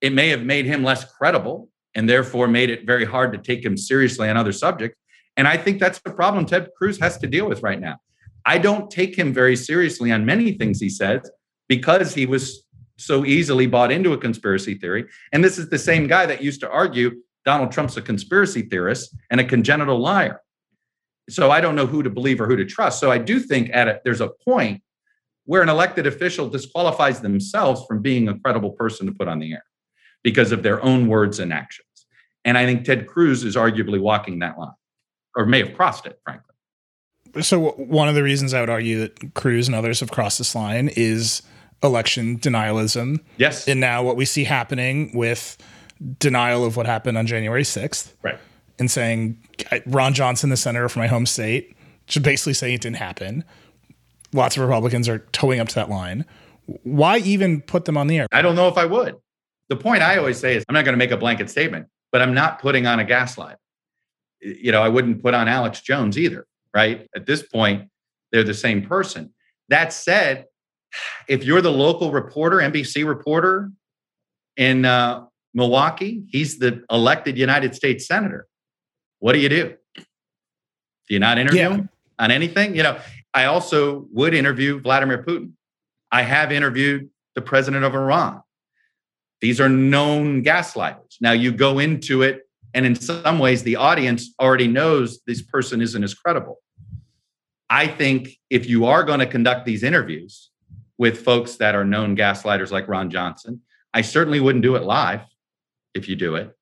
[0.00, 3.64] It may have made him less credible and therefore made it very hard to take
[3.64, 4.96] him seriously on other subjects.
[5.40, 7.96] And I think that's the problem Ted Cruz has to deal with right now.
[8.44, 11.30] I don't take him very seriously on many things he says
[11.66, 12.62] because he was
[12.98, 15.06] so easily bought into a conspiracy theory.
[15.32, 17.12] And this is the same guy that used to argue
[17.46, 20.42] Donald Trump's a conspiracy theorist and a congenital liar.
[21.30, 23.00] So I don't know who to believe or who to trust.
[23.00, 24.82] So I do think at a, there's a point
[25.46, 29.54] where an elected official disqualifies themselves from being a credible person to put on the
[29.54, 29.64] air
[30.22, 31.86] because of their own words and actions.
[32.44, 34.74] And I think Ted Cruz is arguably walking that line
[35.36, 36.54] or may have crossed it, frankly.
[37.42, 40.54] So, one of the reasons I would argue that Cruz and others have crossed this
[40.54, 41.42] line is
[41.82, 43.20] election denialism.
[43.36, 43.68] Yes.
[43.68, 45.56] And now what we see happening with
[46.18, 48.12] denial of what happened on January 6th.
[48.22, 48.38] Right.
[48.78, 49.38] And saying
[49.86, 53.44] Ron Johnson, the senator from my home state, should basically say it didn't happen.
[54.32, 56.24] Lots of Republicans are toeing up to that line.
[56.82, 58.26] Why even put them on the air?
[58.32, 59.16] I don't know if I would.
[59.68, 62.22] The point I always say is I'm not going to make a blanket statement, but
[62.22, 63.56] I'm not putting on a gaslight.
[64.40, 67.06] You know, I wouldn't put on Alex Jones either, right?
[67.14, 67.88] At this point,
[68.32, 69.32] they're the same person.
[69.68, 70.46] That said,
[71.28, 73.70] if you're the local reporter, NBC reporter
[74.56, 75.24] in uh,
[75.54, 78.46] Milwaukee, he's the elected United States senator.
[79.18, 79.74] What do you do?
[79.96, 80.04] Do
[81.14, 81.70] you not interview yeah.
[81.70, 82.74] him on anything?
[82.74, 82.98] You know,
[83.34, 85.52] I also would interview Vladimir Putin.
[86.10, 88.42] I have interviewed the president of Iran.
[89.40, 91.16] These are known gaslighters.
[91.20, 95.80] Now you go into it, and in some ways, the audience already knows this person
[95.80, 96.58] isn't as credible.
[97.68, 100.50] I think if you are going to conduct these interviews
[100.98, 103.62] with folks that are known gaslighters like Ron Johnson,
[103.94, 105.22] I certainly wouldn't do it live
[105.94, 106.54] if you do it.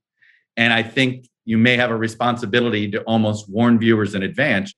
[0.57, 4.73] And I think you may have a responsibility to almost warn viewers in advance.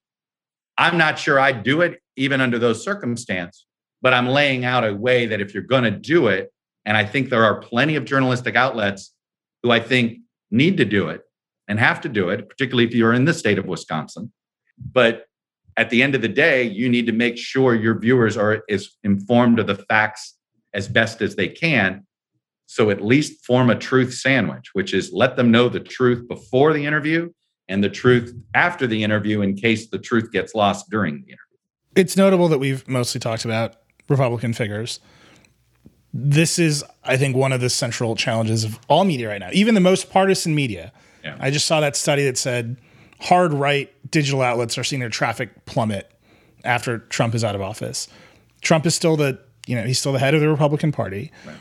[0.79, 3.67] I'm not sure I'd do it even under those circumstances,
[4.03, 6.53] but I'm laying out a way that if you're going to do it,
[6.85, 9.13] and I think there are plenty of journalistic outlets
[9.63, 11.23] who I think need to do it
[11.69, 14.33] and have to do it, particularly if you're in the state of Wisconsin.
[14.93, 15.27] But
[15.77, 18.91] at the end of the day, you need to make sure your viewers are as
[19.05, 20.37] informed of the facts
[20.75, 22.07] as best as they can.
[22.67, 26.73] So at least form a truth sandwich, which is let them know the truth before
[26.73, 27.31] the interview
[27.69, 31.37] and the truth after the interview in case the truth gets lost during the interview.
[31.97, 33.77] It's notable that we've mostly talked about
[34.09, 35.01] Republican figures
[36.13, 39.75] this is, I think, one of the central challenges of all media right now, even
[39.75, 40.93] the most partisan media.
[41.23, 41.37] Yeah.
[41.39, 42.77] I just saw that study that said
[43.21, 46.11] hard right digital outlets are seeing their traffic plummet
[46.65, 48.09] after Trump is out of office.
[48.61, 51.31] Trump is still the, you know, he's still the head of the Republican Party.
[51.47, 51.57] Right.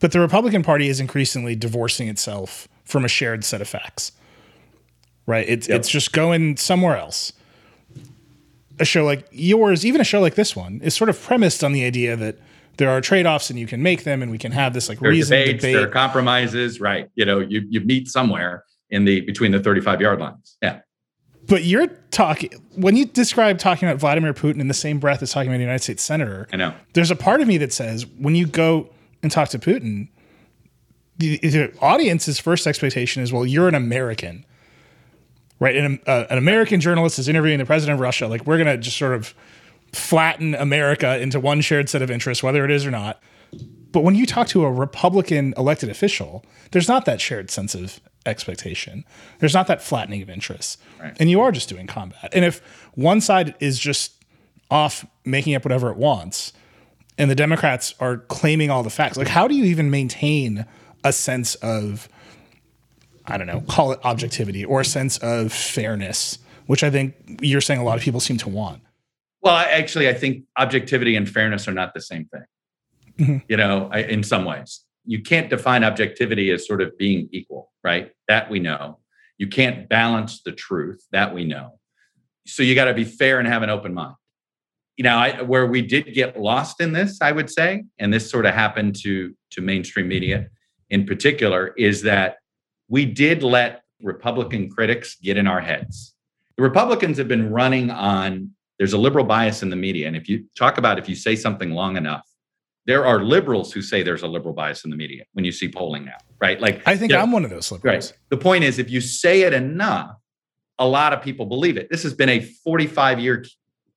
[0.00, 4.12] But the Republican Party is increasingly divorcing itself from a shared set of facts.
[5.26, 5.48] Right?
[5.48, 5.80] It's yep.
[5.80, 7.32] it's just going somewhere else.
[8.78, 11.72] A show like yours, even a show like this one, is sort of premised on
[11.72, 12.38] the idea that
[12.78, 15.10] there are trade-offs and you can make them and we can have this like there
[15.10, 15.76] reason debates, debate.
[15.76, 17.10] There are compromises, right?
[17.14, 20.56] You know, you you meet somewhere in the between the 35 yard lines.
[20.62, 20.80] Yeah.
[21.46, 25.32] But you're talking when you describe talking about Vladimir Putin in the same breath as
[25.32, 26.48] talking about the United States senator.
[26.52, 26.74] I know.
[26.94, 28.90] There's a part of me that says when you go
[29.22, 30.08] and talk to Putin,
[31.16, 34.46] the, the audience's first expectation is, well, you're an American,
[35.58, 35.74] right?
[35.74, 38.28] An, uh, an American journalist is interviewing the president of Russia.
[38.28, 39.34] Like we're gonna just sort of
[39.92, 43.22] flatten America into one shared set of interests, whether it is or not.
[43.90, 48.00] But when you talk to a Republican elected official, there's not that shared sense of
[48.26, 49.04] expectation.
[49.38, 50.76] There's not that flattening of interests.
[51.00, 51.16] Right.
[51.18, 52.30] And you are just doing combat.
[52.32, 52.60] And if
[52.94, 54.12] one side is just
[54.70, 56.52] off making up whatever it wants,
[57.16, 60.66] and the Democrats are claiming all the facts, like how do you even maintain
[61.02, 62.08] a sense of,
[63.26, 67.62] I don't know, call it objectivity or a sense of fairness, which I think you're
[67.62, 68.82] saying a lot of people seem to want?
[69.48, 72.44] Well, actually, I think objectivity and fairness are not the same thing.
[73.18, 73.36] Mm-hmm.
[73.48, 77.72] You know, I, in some ways, you can't define objectivity as sort of being equal,
[77.82, 78.12] right?
[78.28, 78.98] That we know.
[79.38, 81.02] You can't balance the truth.
[81.12, 81.78] That we know.
[82.46, 84.16] So you got to be fair and have an open mind.
[84.98, 88.30] You know, I, where we did get lost in this, I would say, and this
[88.30, 90.48] sort of happened to to mainstream media,
[90.90, 92.36] in particular is that
[92.88, 96.14] we did let Republican critics get in our heads.
[96.58, 100.06] The Republicans have been running on there's a liberal bias in the media.
[100.06, 102.26] And if you talk about if you say something long enough,
[102.86, 105.68] there are liberals who say there's a liberal bias in the media when you see
[105.68, 106.58] polling now, right?
[106.60, 108.12] Like I think I'm one of those liberals.
[108.12, 108.18] Right.
[108.30, 110.16] The point is, if you say it enough,
[110.78, 111.90] a lot of people believe it.
[111.90, 113.44] This has been a 45 year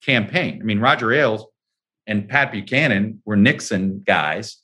[0.03, 0.59] campaign.
[0.61, 1.45] I mean, Roger Ailes
[2.07, 4.57] and Pat Buchanan were Nixon guys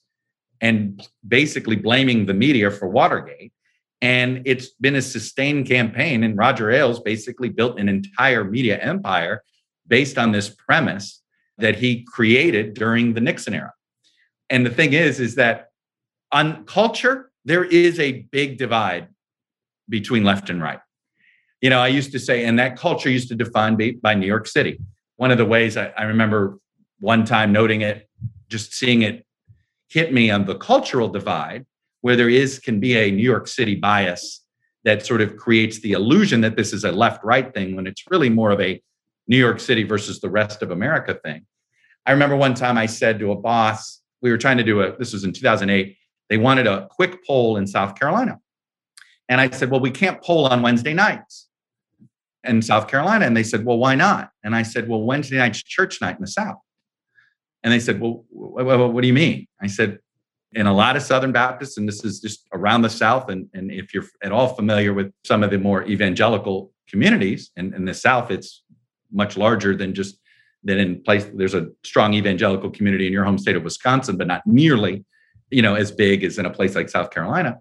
[0.60, 3.53] and basically blaming the media for Watergate.
[4.01, 6.23] And it's been a sustained campaign.
[6.23, 9.43] And Roger Ailes basically built an entire media empire
[9.88, 11.21] based on this premise
[11.58, 13.73] that he created during the Nixon era.
[14.50, 15.69] And the thing is, is that
[16.32, 19.08] on culture, there is a big divide
[19.89, 20.80] between left and right.
[21.62, 24.28] You know, I used to say, and that culture used to define by, by New
[24.28, 24.80] York City.
[25.15, 26.60] One of the ways I, I remember
[27.00, 28.08] one time noting it,
[28.50, 29.26] just seeing it
[29.89, 31.65] hit me on the cultural divide,
[32.02, 34.43] where there is can be a New York City bias
[34.84, 38.04] that sort of creates the illusion that this is a left right thing when it's
[38.10, 38.82] really more of a
[39.27, 41.45] New York City versus the rest of America thing.
[42.05, 44.97] I remember one time I said to a boss, we were trying to do a,
[44.97, 45.97] this was in 2008,
[46.29, 48.39] they wanted a quick poll in South Carolina.
[49.29, 51.47] And I said, well, we can't poll on Wednesday nights
[52.45, 53.25] in South Carolina.
[53.25, 54.31] And they said, well, why not?
[54.43, 56.57] And I said, well, Wednesday night's church night in the South.
[57.63, 59.47] And they said, well, what do you mean?
[59.61, 59.99] I said,
[60.53, 63.69] in a lot of Southern Baptists, and this is just around the South, and, and
[63.69, 67.93] if you're at all familiar with some of the more evangelical communities, and in the
[67.93, 68.63] South, it's
[69.12, 70.20] much larger than just
[70.63, 71.26] than in place.
[71.34, 75.06] There's a strong evangelical community in your home state of Wisconsin, but not nearly,
[75.50, 77.60] you know, as big as in a place like South Carolina.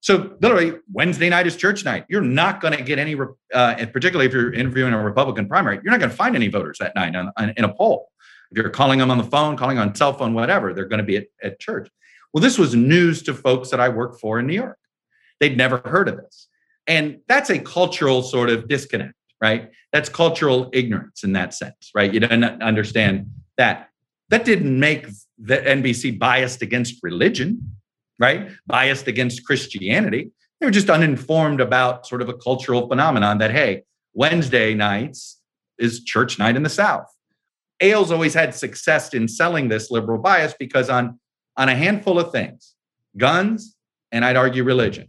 [0.00, 2.04] So literally, Wednesday night is church night.
[2.08, 5.80] You're not going to get any, uh, and particularly if you're interviewing a Republican primary,
[5.82, 8.08] you're not going to find any voters that night on, on, in a poll.
[8.50, 11.04] If you're calling them on the phone, calling on cell phone, whatever, they're going to
[11.04, 11.90] be at, at church.
[12.32, 14.78] Well, this was news to folks that I work for in New York.
[15.40, 16.48] They'd never heard of this.
[16.86, 19.70] And that's a cultural sort of disconnect, right?
[19.92, 22.12] That's cultural ignorance in that sense, right?
[22.12, 23.90] You don't understand that.
[24.30, 25.06] That didn't make
[25.38, 27.76] the NBC biased against religion,
[28.18, 28.50] right?
[28.66, 30.32] Biased against Christianity.
[30.60, 35.40] They were just uninformed about sort of a cultural phenomenon that, hey, Wednesday nights
[35.78, 37.06] is church night in the South.
[37.80, 41.18] Ailes always had success in selling this liberal bias because on,
[41.56, 42.74] on a handful of things,
[43.16, 43.76] guns,
[44.10, 45.08] and I'd argue religion,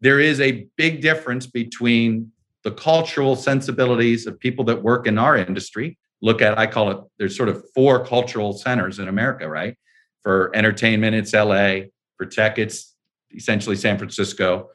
[0.00, 2.32] there is a big difference between
[2.68, 5.96] the cultural sensibilities of people that work in our industry.
[6.20, 9.74] Look at, I call it, there's sort of four cultural centers in America, right?
[10.22, 11.88] For entertainment, it's LA.
[12.18, 12.94] For tech, it's
[13.34, 14.68] essentially San Francisco.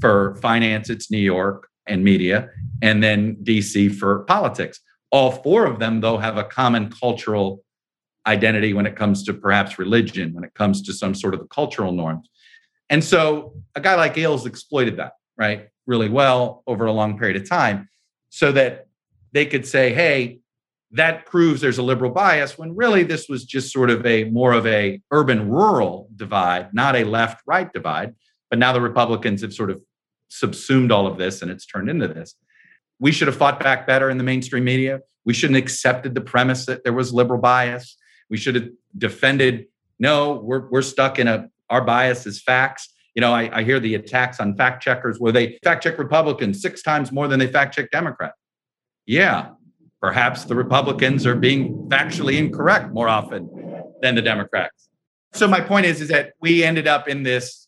[0.00, 2.50] For finance, it's New York and media.
[2.82, 4.80] And then DC for politics.
[5.12, 7.62] All four of them, though, have a common cultural
[8.26, 11.92] identity when it comes to perhaps religion, when it comes to some sort of cultural
[11.92, 12.28] norms.
[12.90, 17.40] And so a guy like Ailes exploited that, right, really well over a long period
[17.40, 17.88] of time
[18.28, 18.88] so that
[19.32, 20.40] they could say, hey,
[20.92, 24.52] that proves there's a liberal bias when really this was just sort of a more
[24.52, 28.14] of a urban rural divide not a left right divide
[28.50, 29.82] but now the republicans have sort of
[30.28, 32.36] subsumed all of this and it's turned into this
[32.98, 35.00] we should have fought back better in the mainstream media.
[35.24, 37.96] We shouldn't have accepted the premise that there was liberal bias.
[38.30, 39.66] We should have defended,
[39.98, 42.92] no, we're, we're stuck in a, our bias is facts.
[43.16, 46.60] You know, I, I hear the attacks on fact checkers where they fact check Republicans
[46.60, 48.36] six times more than they fact check Democrats.
[49.06, 49.50] Yeah,
[50.00, 53.48] perhaps the Republicans are being factually incorrect more often
[54.02, 54.90] than the Democrats.
[55.32, 57.66] So my point is, is that we ended up in this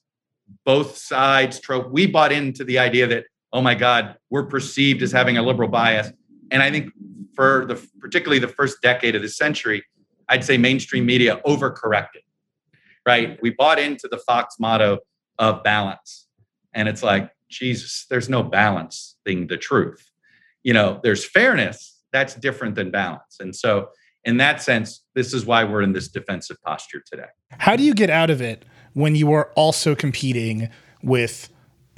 [0.64, 1.90] both sides trope.
[1.90, 5.68] We bought into the idea that oh my God, we're perceived as having a liberal
[5.68, 6.12] bias.
[6.50, 6.92] And I think
[7.34, 9.82] for the particularly the first decade of the century,
[10.28, 12.24] I'd say mainstream media overcorrected.
[13.06, 13.38] Right?
[13.40, 14.98] We bought into the Fox motto
[15.38, 16.26] of balance.
[16.74, 20.10] And it's like, Jesus, there's no balance being the truth.
[20.62, 23.38] You know, there's fairness, that's different than balance.
[23.40, 23.88] And so
[24.24, 27.28] in that sense, this is why we're in this defensive posture today.
[27.52, 30.68] How do you get out of it when you are also competing
[31.02, 31.48] with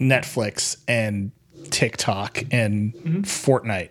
[0.01, 1.33] Netflix and
[1.71, 3.21] TikTok and mm-hmm.
[3.21, 3.91] Fortnite.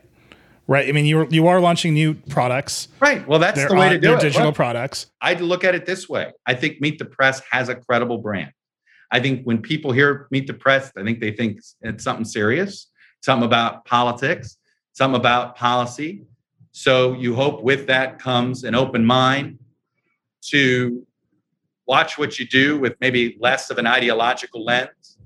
[0.68, 0.88] Right.
[0.88, 2.90] I mean, you you are launching new products.
[3.00, 3.28] Right.
[3.28, 4.20] Well, that's they're the way on, to do it.
[4.20, 5.08] Digital well, products.
[5.20, 6.32] I'd look at it this way.
[6.46, 8.52] I think Meet the Press has a credible brand.
[9.12, 12.92] I think when people hear Meet the Press, I think they think it's something serious,
[13.22, 14.58] something about politics,
[14.94, 16.24] something about policy.
[16.72, 19.60] So you hope with that comes an open mind
[20.48, 21.06] to
[21.88, 25.18] watch what you do with maybe less of an ideological lens.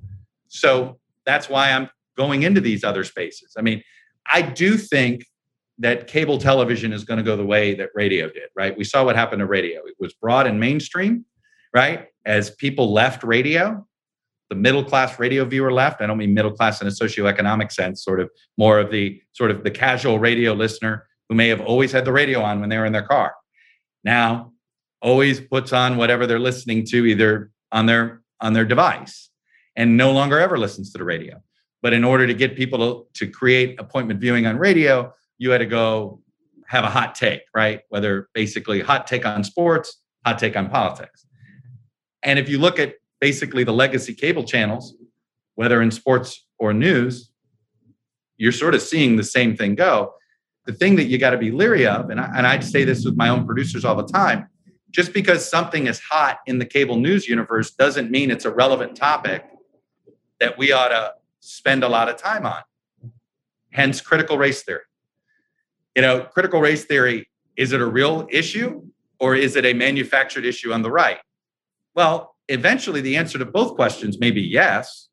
[0.48, 3.56] So that's why I'm going into these other spaces.
[3.58, 3.84] I mean,
[4.26, 5.26] I do think
[5.80, 8.78] that cable television is going to go the way that radio did, right?
[8.78, 9.82] We saw what happened to radio.
[9.86, 11.26] It was broad and mainstream,
[11.74, 12.08] right?
[12.26, 13.86] As people left radio,
[14.49, 16.01] the middle class radio viewer left.
[16.01, 19.51] I don't mean middle class in a socioeconomic sense, sort of more of the sort
[19.51, 22.78] of the casual radio listener who may have always had the radio on when they
[22.78, 23.34] were in their car.
[24.03, 24.51] Now,
[25.01, 29.30] always puts on whatever they're listening to either on their on their device
[29.76, 31.41] and no longer ever listens to the radio.
[31.82, 32.80] But in order to get people
[33.13, 36.21] to, to create appointment viewing on radio, you had to go
[36.67, 37.82] have a hot take, right?
[37.89, 41.26] Whether basically hot take on sports, hot take on politics.
[42.24, 44.95] And if you look at basically the legacy cable channels,
[45.55, 47.30] whether in sports or news,
[48.38, 50.13] you're sort of seeing the same thing go.
[50.65, 53.05] The thing that you got to be leery of, and I, and I say this
[53.05, 54.47] with my own producers all the time,
[54.91, 58.95] just because something is hot in the cable news universe doesn't mean it's a relevant
[58.95, 59.45] topic
[60.39, 62.61] that we ought to spend a lot of time on.
[63.71, 64.84] Hence, critical race theory.
[65.95, 68.84] You know, critical race theory is it a real issue
[69.19, 71.19] or is it a manufactured issue on the right?
[71.96, 75.10] Well, eventually the answer to both questions may be yes,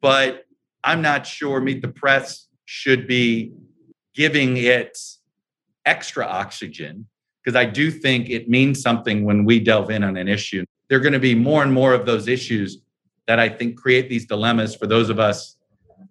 [0.00, 0.44] but
[0.84, 3.52] I'm not sure Meet the Press should be
[4.14, 4.98] giving it
[5.84, 7.06] extra oxygen
[7.42, 10.64] because I do think it means something when we delve in on an issue.
[10.88, 12.78] There are going to be more and more of those issues
[13.26, 15.56] that I think create these dilemmas for those of us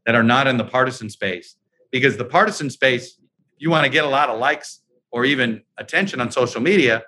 [0.06, 1.56] that are not in the partisan space.
[1.92, 3.20] Because the partisan space,
[3.58, 7.04] you want to get a lot of likes or even attention on social media,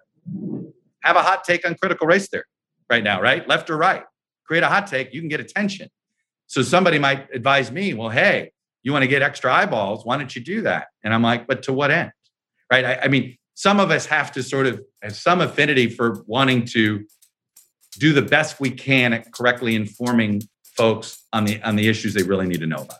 [1.04, 2.44] have a hot take on critical race theory
[2.92, 3.48] right now, right?
[3.48, 4.04] Left or right.
[4.46, 5.90] Create a hot take, you can get attention.
[6.48, 8.52] So somebody might advise me, well, hey,
[8.84, 10.06] you want to get extra eyeballs?
[10.06, 10.88] Why don't you do that?
[11.04, 12.12] And I'm like, but to what end?
[12.70, 12.84] Right.
[12.84, 16.66] I, I mean, some of us have to sort of have some affinity for wanting
[16.66, 17.06] to
[17.98, 20.42] do the best we can at correctly informing
[20.76, 23.00] folks on the on the issues they really need to know about.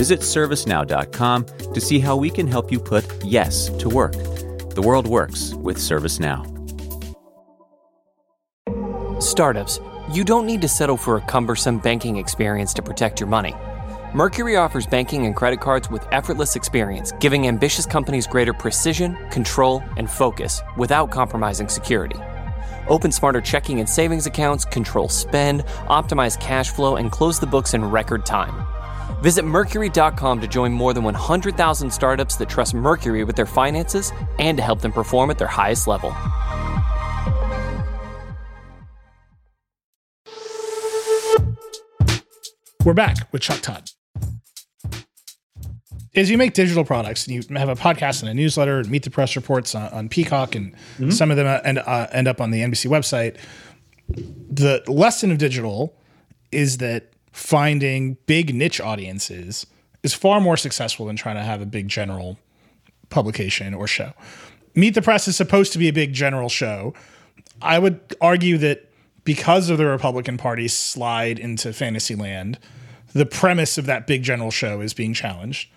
[0.00, 1.44] Visit servicenow.com
[1.74, 4.12] to see how we can help you put yes to work.
[4.74, 6.40] The world works with ServiceNow.
[9.22, 9.78] Startups,
[10.10, 13.54] you don't need to settle for a cumbersome banking experience to protect your money.
[14.14, 19.82] Mercury offers banking and credit cards with effortless experience, giving ambitious companies greater precision, control,
[19.98, 22.16] and focus without compromising security.
[22.88, 27.74] Open smarter checking and savings accounts, control spend, optimize cash flow, and close the books
[27.74, 28.66] in record time.
[29.22, 34.56] Visit Mercury.com to join more than 100,000 startups that trust Mercury with their finances and
[34.56, 36.14] to help them perform at their highest level.
[42.84, 43.90] We're back with Chuck Todd.
[46.16, 49.04] As you make digital products and you have a podcast and a newsletter and meet
[49.04, 51.10] the press reports on, on Peacock and mm-hmm.
[51.10, 53.36] some of them end, uh, end up on the NBC website,
[54.08, 55.94] the lesson of digital
[56.50, 59.66] is that finding big niche audiences
[60.02, 62.38] is far more successful than trying to have a big general
[63.10, 64.12] publication or show.
[64.74, 66.94] Meet the Press is supposed to be a big general show.
[67.60, 68.90] I would argue that
[69.24, 72.58] because of the Republican Party's slide into fantasy land,
[73.12, 75.70] the premise of that big general show is being challenged.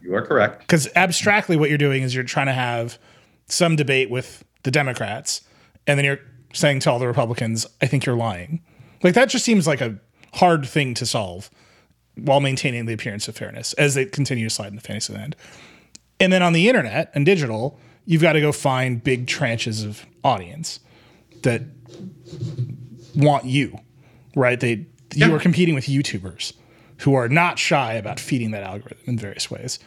[0.00, 0.60] You are correct.
[0.60, 2.98] Because abstractly, what you're doing is you're trying to have
[3.46, 5.42] some debate with the Democrats,
[5.86, 6.20] and then you're
[6.52, 8.62] saying to all the Republicans, I think you're lying.
[9.02, 9.98] Like that just seems like a
[10.34, 11.50] hard thing to solve
[12.16, 15.36] while maintaining the appearance of fairness as they continue to slide in into fantasy land.
[16.20, 20.04] And then on the internet and digital, you've got to go find big tranches of
[20.24, 20.80] audience
[21.42, 21.62] that
[23.14, 23.78] want you,
[24.34, 24.58] right?
[24.58, 26.52] They you are competing with YouTubers
[26.98, 29.78] who are not shy about feeding that algorithm in various ways.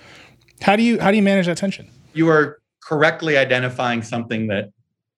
[0.61, 1.89] How do you how do you manage that tension?
[2.13, 4.69] You are correctly identifying something that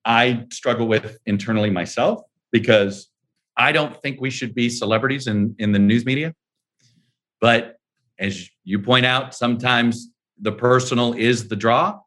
[0.04, 2.22] I struggle with internally myself
[2.52, 3.08] because
[3.56, 6.34] I don't think we should be celebrities in, in the news media.
[7.40, 7.76] But
[8.18, 12.00] as you point out, sometimes the personal is the draw.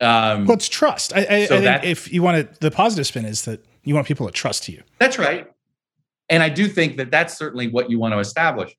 [0.00, 1.14] Um, well, it's trust.
[1.14, 3.94] I, I, so I think if you want to, the positive spin is that you
[3.94, 4.82] want people to trust you.
[4.98, 5.48] That's right.
[6.28, 8.74] And I do think that that's certainly what you want to establish.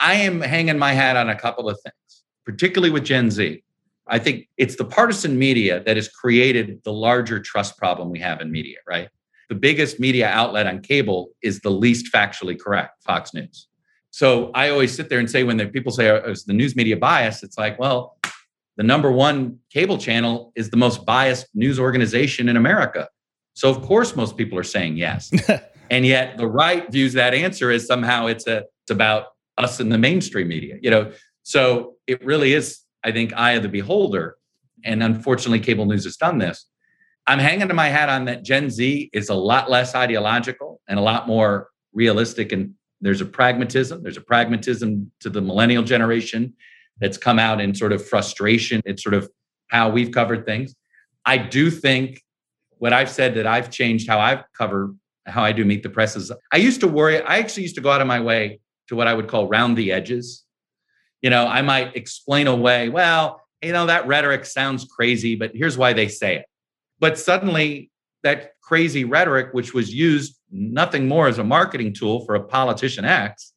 [0.00, 3.62] I am hanging my hat on a couple of things, particularly with Gen Z.
[4.06, 8.40] I think it's the partisan media that has created the larger trust problem we have
[8.40, 9.08] in media, right?
[9.50, 13.66] The biggest media outlet on cable is the least factually correct, Fox News.
[14.10, 16.76] So I always sit there and say when the people say oh, is the news
[16.76, 18.16] media biased, it's like, well,
[18.76, 23.08] the number one cable channel is the most biased news organization in America.
[23.54, 25.30] So of course most people are saying yes.
[25.90, 29.26] and yet the right views that answer as somehow it's a it's about
[29.58, 30.76] us in the mainstream media.
[30.80, 34.36] You know, so it really is, I think, eye of the beholder.
[34.84, 36.66] And unfortunately, cable news has done this.
[37.30, 40.98] I'm hanging to my hat on that Gen Z is a lot less ideological and
[40.98, 42.50] a lot more realistic.
[42.50, 44.02] And there's a pragmatism.
[44.02, 46.54] There's a pragmatism to the millennial generation
[46.98, 48.82] that's come out in sort of frustration.
[48.84, 49.30] It's sort of
[49.68, 50.74] how we've covered things.
[51.24, 52.20] I do think
[52.78, 56.32] what I've said that I've changed how I've covered how I do meet the presses.
[56.52, 57.22] I used to worry.
[57.22, 58.58] I actually used to go out of my way
[58.88, 60.44] to what I would call round the edges.
[61.22, 65.78] You know, I might explain away, well, you know, that rhetoric sounds crazy, but here's
[65.78, 66.46] why they say it.
[67.00, 67.90] But suddenly,
[68.22, 73.04] that crazy rhetoric, which was used nothing more as a marketing tool for a politician
[73.04, 73.54] X,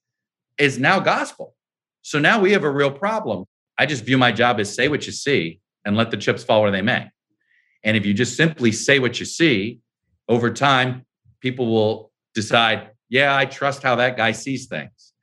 [0.57, 1.55] is now gospel.
[2.01, 3.45] So now we have a real problem.
[3.77, 6.61] I just view my job as say what you see and let the chips fall
[6.61, 7.09] where they may.
[7.83, 9.79] And if you just simply say what you see,
[10.29, 11.05] over time,
[11.41, 15.13] people will decide, yeah, I trust how that guy sees things.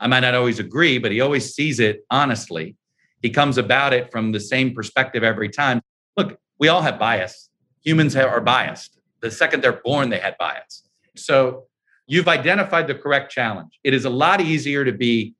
[0.00, 2.76] I might not always agree, but he always sees it honestly.
[3.22, 5.80] He comes about it from the same perspective every time.
[6.16, 7.47] Look, we all have bias.
[7.84, 8.98] Humans are biased.
[9.20, 10.88] The second they're born, they had bias.
[11.16, 11.64] So
[12.06, 13.78] you've identified the correct challenge.
[13.84, 15.34] It is a lot easier to be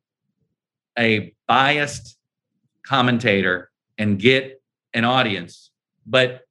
[0.99, 2.16] a biased
[2.84, 4.61] commentator and get
[4.95, 5.70] an audience,
[6.07, 6.43] but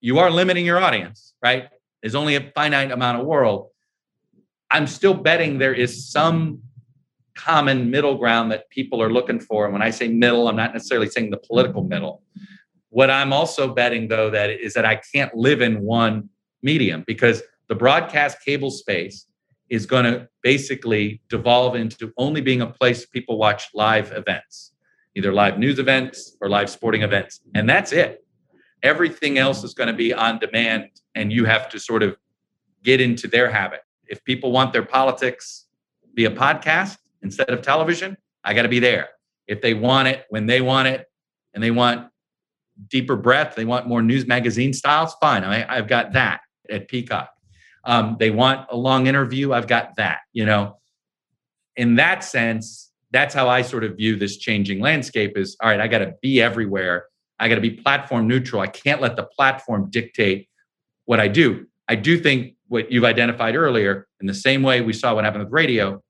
[0.00, 1.68] you are limiting your audience, right?
[2.02, 3.68] There's only a finite amount of world.
[4.70, 6.62] I'm still betting there is some
[7.34, 9.64] common middle ground that people are looking for.
[9.64, 12.22] And when I say middle, I'm not necessarily saying the political middle.
[12.92, 16.28] What I'm also betting, though, that is that I can't live in one
[16.62, 19.24] medium because the broadcast cable space
[19.70, 24.72] is going to basically devolve into only being a place people watch live events,
[25.14, 27.40] either live news events or live sporting events.
[27.54, 28.26] And that's it.
[28.82, 32.14] Everything else is going to be on demand, and you have to sort of
[32.84, 33.80] get into their habit.
[34.06, 35.64] If people want their politics
[36.14, 39.08] via podcast, instead of television, I got to be there.
[39.46, 41.06] If they want it when they want it
[41.54, 42.11] and they want
[42.88, 45.44] deeper breadth, they want more news magazine styles, fine.
[45.44, 47.30] I, I've got that at Peacock.
[47.84, 50.20] Um, they want a long interview, I've got that.
[50.32, 50.78] You know,
[51.76, 55.80] in that sense, that's how I sort of view this changing landscape is all right,
[55.80, 57.06] I got to be everywhere.
[57.38, 58.62] I got to be platform neutral.
[58.62, 60.48] I can't let the platform dictate
[61.06, 61.66] what I do.
[61.88, 65.44] I do think what you've identified earlier, in the same way we saw what happened
[65.44, 66.00] with radio,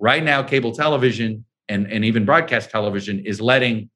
[0.00, 3.90] Right now, cable television and, and even broadcast television is letting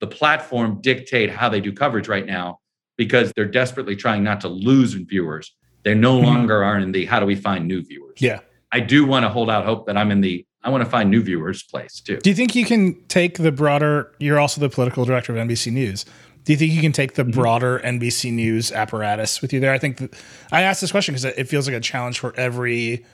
[0.00, 2.60] the platform dictate how they do coverage right now
[2.96, 5.54] because they're desperately trying not to lose viewers.
[5.84, 6.26] They no mm-hmm.
[6.26, 8.16] longer are in the how do we find new viewers.
[8.18, 8.40] Yeah.
[8.72, 11.10] I do want to hold out hope that I'm in the I want to find
[11.10, 12.18] new viewers place too.
[12.18, 15.72] Do you think you can take the broader you're also the political director of NBC
[15.72, 16.04] News.
[16.44, 17.32] Do you think you can take the mm-hmm.
[17.32, 19.72] broader NBC News apparatus with you there?
[19.72, 20.14] I think
[20.50, 23.04] I asked this question because it feels like a challenge for every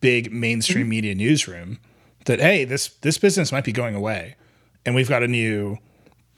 [0.00, 0.90] big mainstream mm-hmm.
[0.90, 1.78] media newsroom
[2.26, 4.36] that hey, this this business might be going away,
[4.84, 5.78] and we've got a new,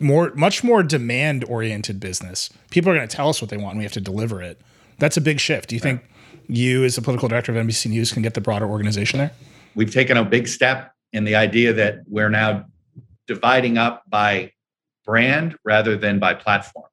[0.00, 2.50] more much more demand oriented business.
[2.70, 4.60] People are going to tell us what they want, and we have to deliver it.
[4.98, 5.70] That's a big shift.
[5.70, 6.02] Do you think
[6.48, 9.32] you, as the political director of NBC News, can get the broader organization there?
[9.74, 12.66] We've taken a big step in the idea that we're now
[13.26, 14.52] dividing up by
[15.04, 16.88] brand rather than by platform.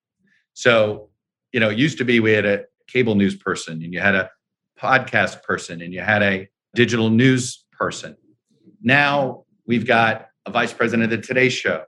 [0.54, 1.10] So,
[1.52, 4.16] you know, it used to be we had a cable news person and you had
[4.16, 4.30] a
[4.80, 8.16] podcast person and you had a digital news person.
[8.82, 11.84] Now we've got a vice president of the Today Show,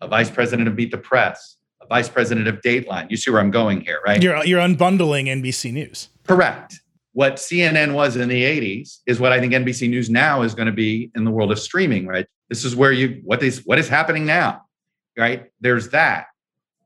[0.00, 3.10] a vice president of Meet the Press, a vice president of Dateline.
[3.10, 4.22] You see where I'm going here, right?
[4.22, 6.08] You're, you're unbundling NBC News.
[6.24, 6.80] Correct.
[7.12, 10.66] What CNN was in the 80s is what I think NBC News now is going
[10.66, 12.26] to be in the world of streaming, right?
[12.48, 14.62] This is where you what is what is happening now,
[15.16, 15.46] right?
[15.60, 16.26] There's that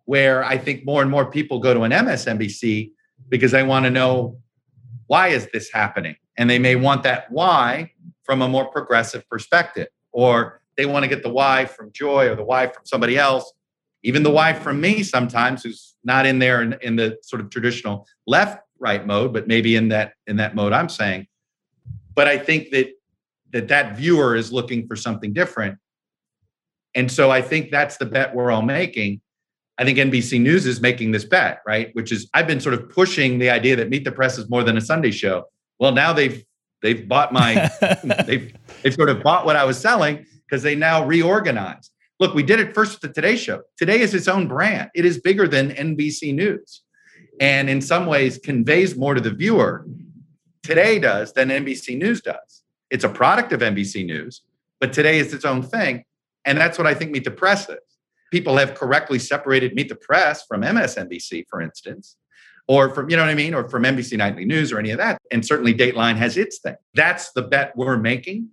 [0.05, 2.93] where I think more and more people go to an MSNBC
[3.29, 4.39] because they want to know
[5.07, 6.17] why is this happening?
[6.37, 7.93] And they may want that why
[8.23, 12.35] from a more progressive perspective, or they want to get the why from Joy or
[12.35, 13.53] the why from somebody else,
[14.03, 17.51] even the why from me sometimes, who's not in there in, in the sort of
[17.51, 21.27] traditional left right mode, but maybe in that in that mode I'm saying.
[22.15, 22.93] But I think that
[23.53, 25.77] that that viewer is looking for something different.
[26.95, 29.21] And so I think that's the bet we're all making.
[29.77, 31.91] I think NBC News is making this bet, right?
[31.93, 34.65] Which is I've been sort of pushing the idea that Meet the Press is more
[34.65, 35.45] than a Sunday show.
[35.79, 36.43] Well, now they've
[36.81, 37.71] they've bought my
[38.27, 41.93] they've they've sort of bought what I was selling because they now reorganized.
[42.19, 43.63] Look, we did it first with the Today Show.
[43.77, 44.91] Today is its own brand.
[44.95, 46.83] It is bigger than NBC News,
[47.41, 49.87] and in some ways conveys more to the viewer.
[50.63, 52.63] Today does than NBC News does.
[52.91, 54.43] It's a product of NBC News,
[54.81, 56.05] but today is its own thing.
[56.45, 57.79] And that's what I think Meet the Press is.
[58.31, 62.17] People have correctly separated Meet the Press from MSNBC, for instance,
[62.69, 64.99] or from, you know what I mean, or from NBC Nightly News or any of
[64.99, 65.21] that.
[65.31, 66.77] And certainly Dateline has its thing.
[66.95, 68.51] That's the bet we're making.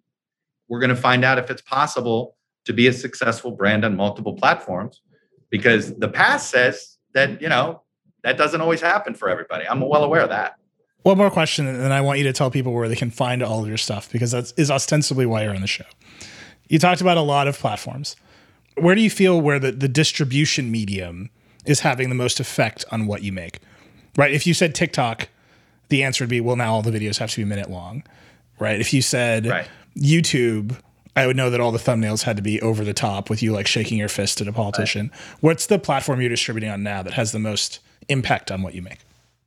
[0.67, 4.33] We're going to find out if it's possible to be a successful brand on multiple
[4.33, 5.01] platforms
[5.49, 7.81] because the past says that, you know,
[8.23, 9.65] that doesn't always happen for everybody.
[9.67, 10.55] I'm well aware of that.
[11.03, 13.41] One more question, and then I want you to tell people where they can find
[13.41, 15.85] all of your stuff because that is ostensibly why you're on the show.
[16.67, 18.17] You talked about a lot of platforms.
[18.75, 21.29] Where do you feel where the, the distribution medium
[21.65, 23.59] is having the most effect on what you make?
[24.17, 24.33] Right?
[24.33, 25.29] If you said TikTok,
[25.87, 28.03] the answer would be, well, now all the videos have to be a minute long.
[28.59, 28.81] Right?
[28.81, 29.67] If you said Right.
[29.97, 30.77] YouTube,
[31.15, 33.51] I would know that all the thumbnails had to be over the top with you
[33.51, 35.11] like shaking your fist at a politician.
[35.41, 38.81] What's the platform you're distributing on now that has the most impact on what you
[38.81, 38.99] make?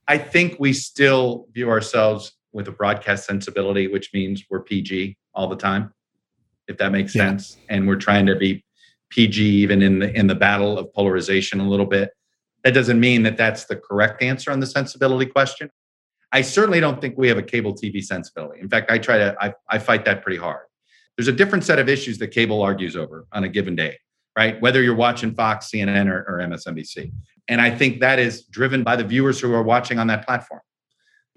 [0.08, 5.46] I think we still view ourselves with a broadcast sensibility, which means we're PG all
[5.46, 5.94] the time,
[6.66, 7.28] if that makes Yeah.
[7.28, 7.56] sense.
[7.68, 8.64] And we're trying to be
[9.10, 12.10] PG even in the in the battle of polarization a little bit.
[12.64, 15.70] That doesn't mean that that's the correct answer on the sensibility question.
[16.32, 18.60] I certainly don't think we have a cable TV sensibility.
[18.60, 20.66] In fact, I try to I, I fight that pretty hard.
[21.16, 23.98] There's a different set of issues that cable argues over on a given day,
[24.36, 24.60] right?
[24.60, 27.12] Whether you're watching Fox, CNN, or, or MSNBC.
[27.48, 30.60] And I think that is driven by the viewers who are watching on that platform.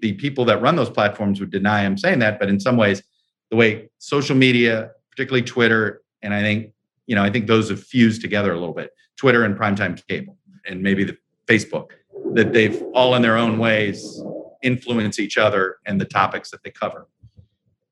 [0.00, 3.02] The people that run those platforms would deny I'm saying that, but in some ways,
[3.50, 6.72] the way social media, particularly Twitter, and I think,
[7.06, 8.90] you know, I think those have fused together a little bit.
[9.16, 11.16] Twitter and primetime cable, and maybe the
[11.46, 11.90] Facebook,
[12.32, 14.22] that they've all in their own ways
[14.64, 17.06] influence each other and the topics that they cover.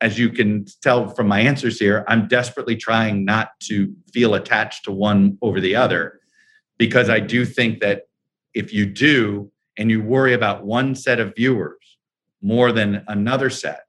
[0.00, 4.84] As you can tell from my answers here, I'm desperately trying not to feel attached
[4.84, 6.20] to one over the other
[6.78, 8.08] because I do think that
[8.54, 11.98] if you do and you worry about one set of viewers
[12.40, 13.82] more than another set,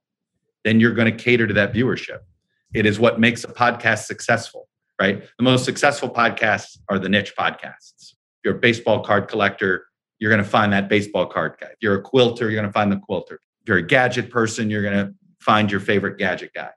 [0.64, 2.20] then you're going to cater to that viewership.
[2.72, 4.68] It is what makes a podcast successful,
[5.00, 5.22] right?
[5.38, 8.12] The most successful podcasts are the niche podcasts.
[8.12, 9.86] If you're a baseball card collector,
[10.24, 11.66] you're going to find that baseball card guy.
[11.66, 13.42] If you're a quilter, you're going to find the quilter.
[13.60, 16.70] If you're a gadget person, you're going to find your favorite gadget guy.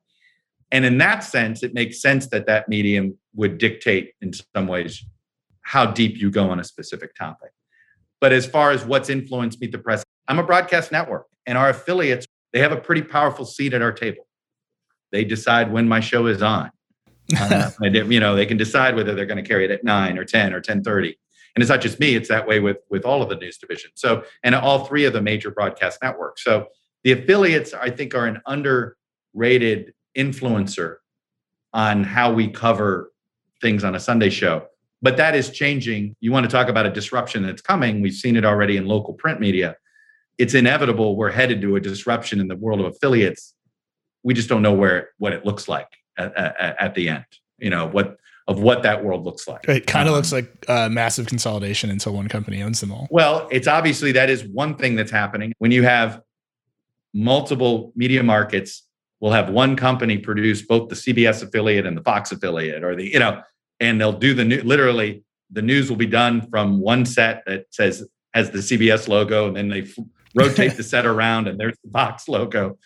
[0.69, 5.01] And in that sense, it makes sense that that medium would dictate in some ways
[5.61, 7.51] how deep you go on a specific topic.
[8.19, 11.69] But as far as what's influenced Meet the Press, I'm a broadcast network, and our
[11.69, 14.27] affiliates they have a pretty powerful seat at our table.
[15.13, 16.69] They decide when my show is on.
[17.39, 20.25] Uh, you know, they can decide whether they're going to carry it at nine or
[20.25, 21.17] ten or ten thirty.
[21.57, 23.93] And it's not just me; it's that way with with all of the news divisions.
[23.95, 26.43] So, and all three of the major broadcast networks.
[26.43, 26.67] So,
[27.03, 30.97] the affiliates, I think, are an underrated influencer
[31.73, 33.11] on how we cover
[33.59, 34.67] things on a Sunday show.
[35.01, 36.15] But that is changing.
[36.19, 38.01] You want to talk about a disruption that's coming.
[38.01, 39.77] We've seen it already in local print media.
[40.37, 41.15] It's inevitable.
[41.15, 43.55] We're headed to a disruption in the world of affiliates.
[44.21, 45.89] We just don't know where what it looks like
[46.19, 47.25] at, at, at the end.
[47.57, 48.17] You know what
[48.47, 49.67] of what that world looks like.
[49.67, 53.07] It kind of Um, looks like uh, massive consolidation until one company owns them all.
[53.11, 55.53] Well, it's obviously that is one thing that's happening.
[55.59, 56.21] When you have
[57.13, 58.83] multiple media markets,
[59.19, 63.05] we'll have one company produce both the CBS affiliate and the Fox affiliate, or the,
[63.11, 63.41] you know,
[63.79, 67.65] and they'll do the new, literally, the news will be done from one set that
[67.71, 69.97] says, has the CBS logo, and then they f-
[70.35, 72.77] rotate the set around and there's the Fox logo.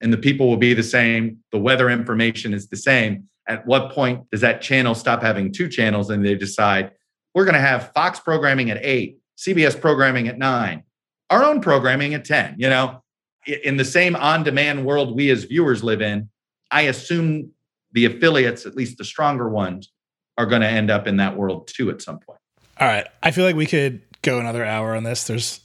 [0.00, 1.38] And the people will be the same.
[1.52, 3.28] The weather information is the same.
[3.48, 6.92] At what point does that channel stop having two channels and they decide,
[7.34, 10.82] we're going to have Fox programming at eight, CBS programming at nine,
[11.30, 12.56] our own programming at 10.
[12.58, 13.02] You know,
[13.46, 16.28] in the same on demand world we as viewers live in,
[16.70, 17.52] I assume
[17.92, 19.92] the affiliates, at least the stronger ones,
[20.38, 22.40] are going to end up in that world too at some point.
[22.78, 23.06] All right.
[23.22, 25.24] I feel like we could go another hour on this.
[25.24, 25.60] There's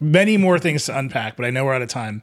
[0.00, 2.22] many more things to unpack, but I know we're out of time.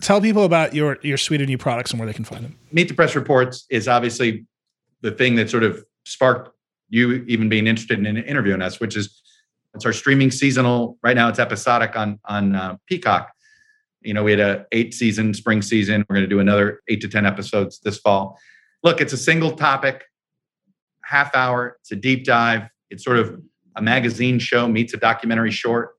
[0.00, 2.58] Tell people about your your suite of new products and where they can find them.
[2.72, 4.46] Meet the Press Reports is obviously
[5.02, 6.50] the thing that sort of sparked
[6.88, 9.22] you even being interested in interviewing us, which is
[9.74, 10.98] it's our streaming seasonal.
[11.02, 13.32] Right now, it's episodic on on uh, Peacock.
[14.02, 16.04] You know, we had a eight season spring season.
[16.08, 18.38] We're going to do another eight to ten episodes this fall.
[18.82, 20.04] Look, it's a single topic,
[21.04, 21.78] half hour.
[21.80, 22.68] It's a deep dive.
[22.90, 23.40] It's sort of
[23.76, 25.96] a magazine show meets a documentary short.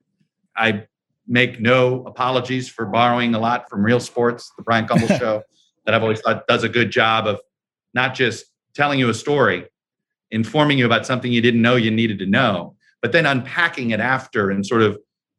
[0.56, 0.86] I
[1.28, 5.44] make no apologies for borrowing a lot from Real Sports, the Bryant Gumbel show,
[5.86, 7.40] that I've always thought does a good job of
[7.94, 9.66] not just telling you a story,
[10.32, 14.00] informing you about something you didn't know you needed to know, but then unpacking it
[14.00, 14.98] after and sort of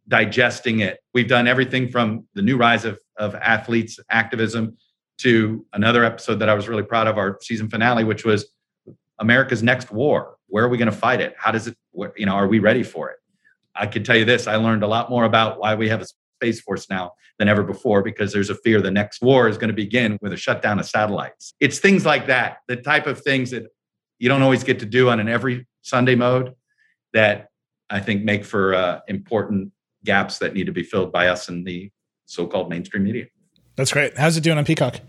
[0.08, 0.98] digesting it.
[1.14, 4.76] We've done everything from the new rise of, of athletes activism
[5.18, 8.46] to another episode that I was really proud of, our season finale, which was
[9.18, 10.36] America's next war.
[10.48, 11.34] Where are we going to fight it?
[11.38, 11.76] How does it,
[12.16, 13.16] you know, are we ready for it?
[13.78, 16.06] I can tell you this I learned a lot more about why we have a
[16.36, 19.68] Space Force now than ever before because there's a fear the next war is going
[19.68, 21.54] to begin with a shutdown of satellites.
[21.60, 23.66] It's things like that, the type of things that
[24.18, 26.54] you don't always get to do on an every Sunday mode
[27.12, 27.48] that
[27.90, 29.72] I think make for uh, important
[30.04, 31.90] gaps that need to be filled by us in the
[32.26, 33.26] so-called mainstream media.
[33.76, 34.16] That's great.
[34.16, 35.00] How's it doing on Peacock?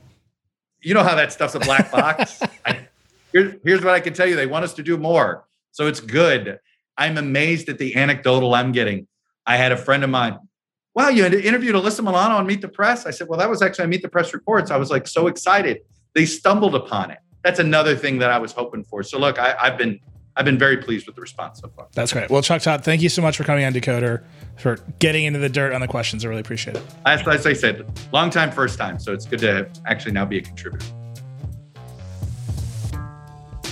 [0.82, 2.42] You know how that stuff's a black box.
[2.66, 2.88] I,
[3.32, 6.00] here, here's what I can tell you: they want us to do more, so it's
[6.00, 6.60] good.
[6.98, 9.08] I'm amazed at the anecdotal I'm getting.
[9.46, 10.38] I had a friend of mine.
[10.96, 13.06] Wow, you interviewed Alyssa Milano on Meet the Press.
[13.06, 14.72] I said, well, that was actually on Meet the Press reports.
[14.72, 15.82] I was like so excited.
[16.16, 17.20] They stumbled upon it.
[17.44, 19.04] That's another thing that I was hoping for.
[19.04, 20.00] So look, I, I've been
[20.36, 21.88] I've been very pleased with the response so far.
[21.94, 22.30] That's great.
[22.30, 24.24] Well, Chuck Todd, thank you so much for coming on Decoder,
[24.56, 26.24] for getting into the dirt on the questions.
[26.24, 26.84] I really appreciate it.
[27.08, 29.00] As, as I said, long time, first time.
[29.00, 30.86] So it's good to actually now be a contributor.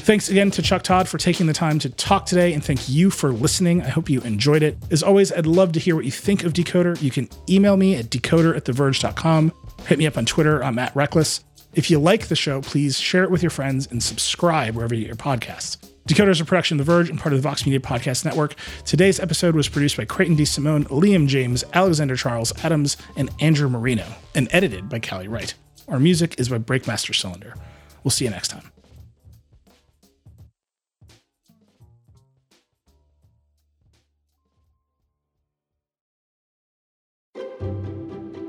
[0.05, 3.09] Thanks again to Chuck Todd for taking the time to talk today, and thank you
[3.09, 3.81] for listening.
[3.81, 4.77] I hope you enjoyed it.
[4.91, 7.01] As always, I'd love to hear what you think of Decoder.
[7.01, 9.51] You can email me at decoder at theverge.com.
[9.87, 10.63] Hit me up on Twitter.
[10.63, 11.43] I'm at Reckless.
[11.73, 15.01] If you like the show, please share it with your friends and subscribe wherever you
[15.01, 15.77] get your podcasts.
[16.07, 18.53] Decoder is a production of The Verge and part of the Vox Media Podcast Network.
[18.85, 24.05] Today's episode was produced by Creighton DeSimone, Liam James, Alexander Charles Adams, and Andrew Marino,
[24.35, 25.55] and edited by Callie Wright.
[25.87, 27.55] Our music is by Breakmaster Cylinder.
[28.03, 28.74] We'll see you next time.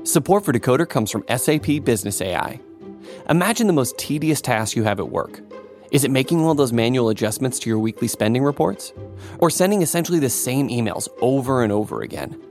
[0.07, 2.61] Support for Decoder comes from SAP Business AI.
[3.29, 5.41] Imagine the most tedious task you have at work.
[5.91, 8.93] Is it making all those manual adjustments to your weekly spending reports?
[9.39, 12.41] Or sending essentially the same emails over and over again?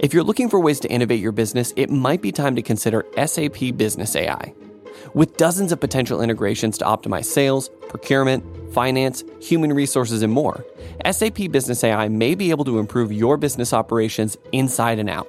[0.00, 3.04] If you're looking for ways to innovate your business, it might be time to consider
[3.26, 4.54] SAP Business AI.
[5.12, 10.64] With dozens of potential integrations to optimize sales, procurement, finance, human resources, and more,
[11.10, 15.28] SAP Business AI may be able to improve your business operations inside and out.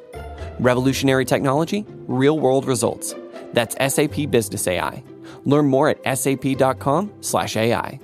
[0.60, 3.16] Revolutionary technology, real world results.
[3.54, 5.04] That's SAP Business AI.
[5.46, 8.00] Learn more at sap.com/ai.